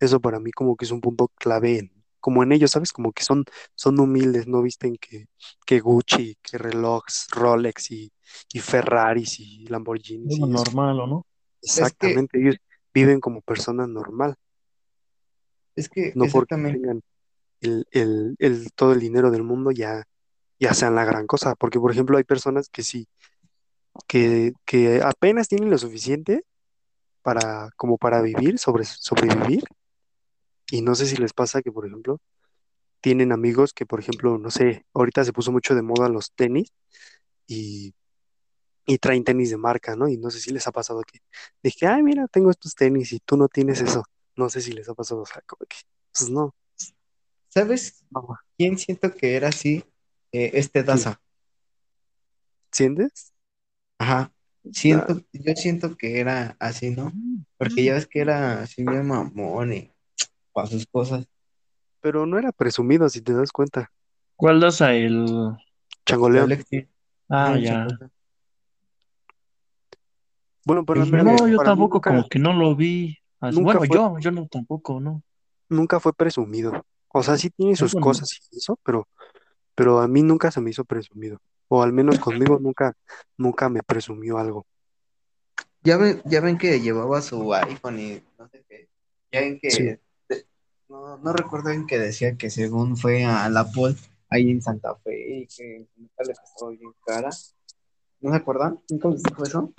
Eso 0.00 0.20
para 0.20 0.40
mí 0.40 0.50
como 0.52 0.76
que 0.76 0.84
es 0.84 0.90
un 0.90 1.00
punto 1.00 1.28
clave 1.28 1.78
en, 1.78 2.04
como 2.20 2.42
en 2.42 2.52
ellos, 2.52 2.70
¿sabes? 2.70 2.92
Como 2.92 3.12
que 3.12 3.24
son, 3.24 3.44
son 3.74 3.98
humildes, 4.00 4.46
no 4.46 4.62
visten 4.62 4.96
que, 4.96 5.28
que 5.64 5.80
Gucci, 5.80 6.36
que 6.42 6.58
relojes, 6.58 7.26
Rolex 7.30 7.90
y, 7.90 8.12
y 8.52 8.60
Ferraris 8.60 9.40
y 9.40 9.66
Lamborghinis 9.66 10.38
y 10.38 10.40
normal, 10.40 11.00
¿o 11.00 11.06
no? 11.06 11.26
Es 11.60 11.74
que, 11.74 11.80
Exactamente, 11.82 12.40
ellos 12.40 12.56
viven 12.92 13.20
como 13.20 13.40
personas 13.40 13.88
normal, 13.88 14.36
es 15.78 15.88
que 15.88 16.12
no 16.16 16.24
porque 16.26 16.56
tengan 16.56 17.02
el, 17.60 17.86
el, 17.92 18.36
el, 18.40 18.72
todo 18.72 18.92
el 18.92 19.00
dinero 19.00 19.30
del 19.30 19.44
mundo 19.44 19.70
ya, 19.70 20.08
ya 20.58 20.74
sean 20.74 20.96
la 20.96 21.04
gran 21.04 21.28
cosa. 21.28 21.54
Porque, 21.54 21.78
por 21.78 21.92
ejemplo, 21.92 22.18
hay 22.18 22.24
personas 22.24 22.68
que 22.68 22.82
sí, 22.82 23.06
que, 24.08 24.52
que 24.64 25.00
apenas 25.02 25.46
tienen 25.46 25.70
lo 25.70 25.78
suficiente 25.78 26.44
para, 27.22 27.70
como 27.76 27.96
para 27.96 28.20
vivir, 28.22 28.58
sobre, 28.58 28.84
sobrevivir. 28.84 29.62
Y 30.70 30.82
no 30.82 30.96
sé 30.96 31.06
si 31.06 31.16
les 31.16 31.32
pasa 31.32 31.62
que, 31.62 31.70
por 31.70 31.86
ejemplo, 31.86 32.20
tienen 33.00 33.30
amigos 33.30 33.72
que, 33.72 33.86
por 33.86 34.00
ejemplo, 34.00 34.36
no 34.38 34.50
sé, 34.50 34.84
ahorita 34.94 35.24
se 35.24 35.32
puso 35.32 35.52
mucho 35.52 35.76
de 35.76 35.82
moda 35.82 36.08
los 36.08 36.32
tenis 36.32 36.72
y, 37.46 37.94
y 38.88 38.98
traen 38.98 39.22
tenis 39.22 39.50
de 39.50 39.58
marca, 39.58 39.94
¿no? 39.94 40.08
Y 40.08 40.16
no 40.16 40.30
sé 40.30 40.40
si 40.40 40.50
les 40.50 40.66
ha 40.66 40.72
pasado 40.72 41.02
que 41.02 41.20
dije, 41.62 41.86
ay, 41.86 42.02
mira, 42.02 42.26
tengo 42.26 42.50
estos 42.50 42.74
tenis 42.74 43.12
y 43.12 43.20
tú 43.20 43.36
no 43.36 43.46
tienes 43.48 43.82
eso. 43.82 44.02
No 44.34 44.48
sé 44.48 44.62
si 44.62 44.72
les 44.72 44.88
ha 44.88 44.94
pasado, 44.94 45.20
o 45.20 45.26
sea, 45.26 45.42
como 45.46 45.66
que, 45.68 45.76
pues 46.12 46.30
no, 46.30 46.54
¿Sabes 47.48 48.04
quién 48.56 48.78
siento 48.78 49.14
que 49.14 49.34
era 49.34 49.48
así? 49.48 49.84
Eh, 50.32 50.50
este. 50.54 50.82
Daza. 50.82 51.20
¿Sientes? 52.70 53.32
Ajá. 53.98 54.30
Ah, 54.30 54.32
Siento, 54.72 55.22
yo 55.32 55.54
siento 55.54 55.96
que 55.96 56.20
era 56.20 56.56
así, 56.58 56.90
¿no? 56.90 57.12
Porque 57.56 57.84
ya 57.84 57.94
ves 57.94 58.06
que 58.06 58.20
era 58.20 58.60
así 58.60 58.84
bien 58.84 59.06
mamón 59.06 59.72
y 59.72 59.92
para 60.52 60.66
sus 60.66 60.86
cosas. 60.86 61.26
pero 62.00 62.26
no 62.26 62.38
era 62.38 62.52
presumido, 62.52 63.08
si 63.08 63.22
te 63.22 63.32
das 63.32 63.50
cuenta. 63.50 63.90
¿Cuál 64.36 64.60
das 64.60 64.82
a 64.82 64.94
el...? 64.94 65.26
Changoleón. 66.04 66.52
Ah, 67.28 67.54
el 67.56 67.64
ya. 67.64 67.86
Bueno, 70.68 70.84
pero 70.84 71.00
la 71.00 71.06
Y 71.06 71.10
verdad 71.10 71.24
ya 71.30 71.34
es 71.36 71.40
No, 71.42 71.48
yo 71.48 71.58
tampoco 71.64 71.96
nunca, 71.96 72.10
como 72.10 72.28
que 72.28 72.38
no 72.38 72.52
lo 72.52 72.76
vi. 72.76 73.16
así- 73.40 73.56
nunca 73.58 73.78
Bueno, 73.78 73.86
fue, 73.88 73.96
yo, 73.96 74.18
yo 74.20 74.30
no 74.32 74.46
tampoco, 74.48 75.00
¿no? 75.00 75.22
nunca 75.70 75.98
fue 75.98 76.12
presumido. 76.12 76.84
O 77.08 77.22
sea, 77.22 77.38
sí 77.38 77.48
tiene 77.48 77.74
sus 77.74 77.94
cosas 77.94 78.28
y 78.52 78.58
eso, 78.58 78.78
pero, 78.82 79.08
pero 79.74 80.00
a 80.00 80.06
mí 80.08 80.20
nunca 80.22 80.50
se 80.50 80.60
me 80.60 80.68
hizo 80.68 80.84
presumido. 80.84 81.38
O 81.68 81.82
al 81.82 81.94
menos 81.94 82.18
conmigo 82.18 82.58
nunca, 82.60 82.92
nunca 83.38 83.70
me 83.70 83.82
presumió 83.82 84.36
algo. 84.36 84.66
Ya 85.82 85.96
ven, 85.96 86.20
ya 86.26 86.42
ven 86.42 86.58
que 86.58 86.80
llevaba 86.80 87.22
su 87.22 87.54
iPhone 87.54 87.98
y 87.98 88.22
no 88.38 88.46
sé 88.50 88.62
qué. 88.68 88.88
Ya 89.32 89.40
ven 89.40 89.58
Sí, 89.62 89.78
que 89.78 90.00
de- 90.28 90.46
no, 90.90 91.16
no 91.16 91.32
recuerdo 91.32 91.70
en 91.70 91.86
que 91.86 91.98
decía 91.98 92.36
que 92.36 92.50
según 92.50 92.98
fue 92.98 93.24
a 93.24 93.48
la 93.48 93.60
Apple 93.60 93.94
ahí 94.28 94.50
en 94.50 94.60
Santa 94.60 94.94
Fe 94.96 95.38
y 95.38 95.46
que 95.46 95.86
nunca 95.96 96.24
le 96.26 96.34
costaba 96.34 96.70
bien 96.72 96.92
cara. 97.06 97.30
¿No 98.20 98.30
se 98.32 98.36
acuerdan? 98.36 98.78
¿Nunca 98.90 99.08
les 99.08 99.22
dijo 99.22 99.44
eso? 99.44 99.72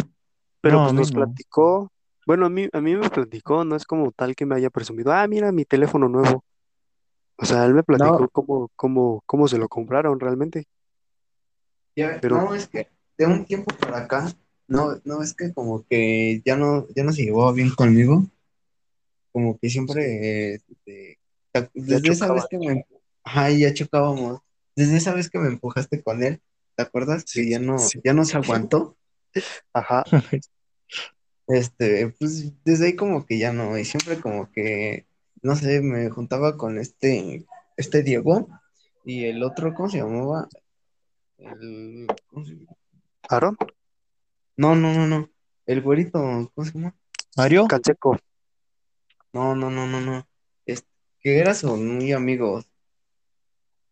Pero 0.62 0.82
No, 0.82 0.82
pues 0.82 0.94
nos 0.94 1.12
no. 1.12 1.12
platicó, 1.12 1.92
bueno, 2.26 2.46
a 2.46 2.50
mí, 2.50 2.68
a 2.74 2.82
mí 2.82 2.96
me 2.96 3.10
platicó, 3.10 3.64
no 3.66 3.76
es 3.76 3.86
como 3.86 4.12
tal 4.12 4.36
que 4.36 4.46
me 4.46 4.56
haya 4.56 4.70
presumido, 4.70 5.12
ah, 5.14 5.28
mira 5.28 5.52
mi 5.52 5.66
teléfono 5.66 6.10
nuevo. 6.10 6.44
O 7.38 7.46
sea, 7.46 7.66
él 7.66 7.74
me 7.74 7.84
No, 7.98 8.20
platicó 8.20 8.30
cómo, 8.30 8.70
cómo, 8.76 9.24
cómo 9.26 9.48
se 9.48 9.58
lo 9.58 9.70
compraron 9.70 10.20
realmente. 10.20 10.66
ya, 11.96 12.22
Pero 12.22 12.38
no, 12.38 12.54
es 12.56 12.68
que 12.68 12.88
de 13.18 13.26
un 13.26 13.46
tiempo 13.46 13.76
para 13.78 14.00
acá, 14.00 14.32
no, 14.68 15.00
no, 15.04 15.22
es 15.24 15.34
que 15.34 15.54
como 15.54 15.84
que 15.88 16.42
ya 16.46 16.56
no, 16.56 16.88
ya 16.96 17.04
no 17.04 17.12
se 17.12 17.24
llevaba 17.24 17.52
bien 17.54 17.70
conmigo, 17.76 18.24
como 19.32 19.58
que 19.60 19.70
siempre, 19.70 20.54
eh, 20.56 20.60
este, 20.70 21.20
desde 21.74 22.12
esa 22.12 22.32
vez 22.32 22.48
que 22.50 22.58
me, 22.58 22.86
ajá, 23.24 23.50
ya 23.52 23.74
chocábamos, 23.74 24.42
desde 24.76 24.98
esa 24.98 25.14
vez 25.14 25.30
que 25.30 25.40
me 25.40 25.48
empujaste 25.50 26.02
con 26.04 26.24
él, 26.24 26.42
¿te 26.76 26.84
acuerdas? 26.84 27.26
Sí, 27.26 27.42
Que 27.42 27.50
ya 27.50 27.60
no, 27.60 27.92
sí. 27.92 28.02
ya 28.04 28.14
no 28.14 28.26
se 28.26 28.38
aguantó, 28.38 28.98
Ajá. 29.74 30.04
este, 31.48 32.10
pues 32.20 32.54
desde 32.64 32.88
ahí 32.88 32.96
como 32.96 33.26
que 33.26 33.38
ya 33.38 33.52
no, 33.54 33.78
y 33.78 33.86
siempre 33.86 34.20
como 34.20 34.52
que, 34.52 35.06
no 35.42 35.56
sé, 35.56 35.82
me 35.82 36.10
juntaba 36.10 36.58
con 36.58 36.78
este, 36.78 37.46
este 37.78 38.04
Diego 38.04 38.48
y 39.06 39.26
el 39.26 39.44
otro, 39.44 39.74
¿cómo 39.74 39.90
se 39.90 39.98
llamaba? 39.98 40.48
El, 41.38 42.08
¿cómo 42.28 42.46
se 42.46 42.58
¿Aaron? 43.30 43.58
No, 44.58 44.76
no, 44.76 44.94
no, 44.94 45.08
no. 45.08 45.30
El 45.66 45.82
güerito, 45.82 46.20
¿cómo 46.54 46.66
se 46.66 46.74
llama? 46.74 46.96
¿Mario? 47.38 47.68
Canseco. 47.68 48.18
No, 49.32 49.56
no, 49.56 49.70
no, 49.70 49.86
no, 49.86 50.02
no. 50.02 50.28
Es 50.66 50.86
que 51.22 51.40
era 51.40 51.54
su 51.54 51.78
muy 51.78 52.12
amigo. 52.12 52.64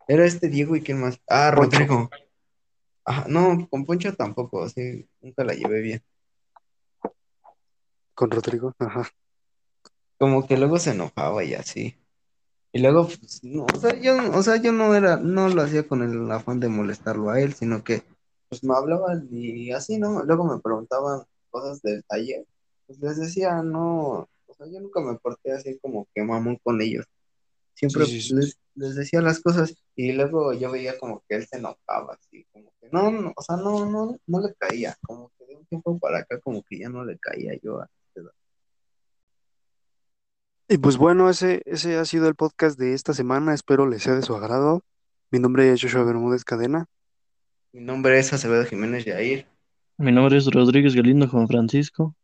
Era 0.08 0.26
este 0.26 0.47
Diego 0.47 0.76
y 0.76 0.82
quién 0.82 1.00
más. 1.00 1.21
Ah, 1.30 1.52
Poncho. 1.56 1.78
Rodrigo. 1.78 2.10
Ajá, 3.07 3.25
no, 3.29 3.69
con 3.69 3.85
Poncho 3.85 4.13
tampoco, 4.13 4.67
sí, 4.67 5.07
nunca 5.21 5.45
la 5.45 5.53
llevé 5.53 5.79
bien. 5.79 6.03
Con 8.13 8.29
Rodrigo. 8.29 8.73
Ajá. 8.79 9.09
Como 10.19 10.45
que 10.45 10.57
luego 10.57 10.77
se 10.77 10.91
enojaba 10.91 11.41
y 11.45 11.53
así. 11.53 11.95
Y 12.73 12.79
luego, 12.79 13.07
pues, 13.07 13.41
no, 13.45 13.65
o 13.73 13.79
sea, 13.79 13.97
yo, 13.97 14.17
o 14.37 14.43
sea, 14.43 14.57
yo 14.57 14.73
no 14.73 14.93
era, 14.93 15.15
no 15.15 15.47
lo 15.47 15.61
hacía 15.61 15.87
con 15.87 16.03
el 16.03 16.29
afán 16.29 16.59
de 16.59 16.67
molestarlo 16.67 17.29
a 17.29 17.39
él, 17.39 17.53
sino 17.53 17.81
que, 17.81 18.03
pues, 18.49 18.61
me 18.65 18.75
hablaban 18.75 19.29
y 19.31 19.71
así, 19.71 19.97
¿no? 19.97 20.23
Luego 20.23 20.43
me 20.43 20.59
preguntaban 20.59 21.21
cosas 21.49 21.81
del 21.81 22.03
taller. 22.03 22.45
Pues 22.87 22.99
les 22.99 23.17
decía, 23.17 23.61
no, 23.63 24.27
o 24.47 24.53
sea, 24.57 24.67
yo 24.67 24.81
nunca 24.81 24.99
me 24.99 25.15
porté 25.15 25.53
así 25.53 25.79
como 25.79 26.09
que 26.13 26.23
mamón 26.23 26.57
con 26.61 26.81
ellos. 26.81 27.05
Siempre 27.77 28.07
sí, 28.07 28.21
sí. 28.21 28.33
les, 28.33 28.57
les 28.73 28.95
decía 28.95 29.21
las 29.21 29.39
cosas 29.39 29.75
y 29.95 30.11
luego 30.11 30.51
yo 30.51 30.71
veía 30.71 30.97
como 30.97 31.23
que 31.29 31.35
él 31.35 31.45
se 31.45 31.57
enojaba, 31.57 32.17
así, 32.19 32.43
como 32.51 32.73
que 32.81 32.89
no, 32.91 33.11
no, 33.11 33.33
o 33.35 33.41
sea, 33.43 33.55
no, 33.55 33.85
no, 33.85 34.17
no 34.25 34.41
le 34.41 34.55
caía, 34.55 34.97
como 35.03 35.31
que 35.37 35.45
de 35.45 35.55
un 35.57 35.65
tiempo 35.67 35.99
para 35.99 36.19
acá 36.19 36.39
como 36.39 36.63
que 36.63 36.79
ya 36.79 36.89
no 36.89 37.05
le 37.05 37.19
caía 37.19 37.53
yo 37.61 37.79
a 37.79 37.87
este 38.07 38.21
vato. 38.21 38.35
Y 40.67 40.79
pues 40.79 40.97
bueno, 40.97 41.29
ese, 41.29 41.61
ese 41.65 41.97
ha 41.97 42.05
sido 42.05 42.27
el 42.27 42.33
podcast 42.33 42.79
de 42.79 42.95
esta 42.95 43.13
semana. 43.13 43.53
Espero 43.53 43.87
les 43.87 44.01
sea 44.01 44.15
de 44.15 44.23
su 44.23 44.35
agrado. 44.35 44.83
Mi 45.29 45.37
nombre 45.37 45.71
es 45.71 45.79
Joshua 45.79 46.03
Bermúdez 46.03 46.43
Cadena. 46.43 46.87
Mi 47.73 47.81
nombre 47.81 48.17
es 48.17 48.33
Acevedo 48.33 48.65
Jiménez 48.65 49.05
Yair. 49.05 49.45
Mi 49.97 50.11
nombre 50.11 50.35
es 50.35 50.47
Rodríguez 50.47 50.95
Galindo 50.95 51.27
Juan 51.27 51.47
Francisco. 51.47 52.15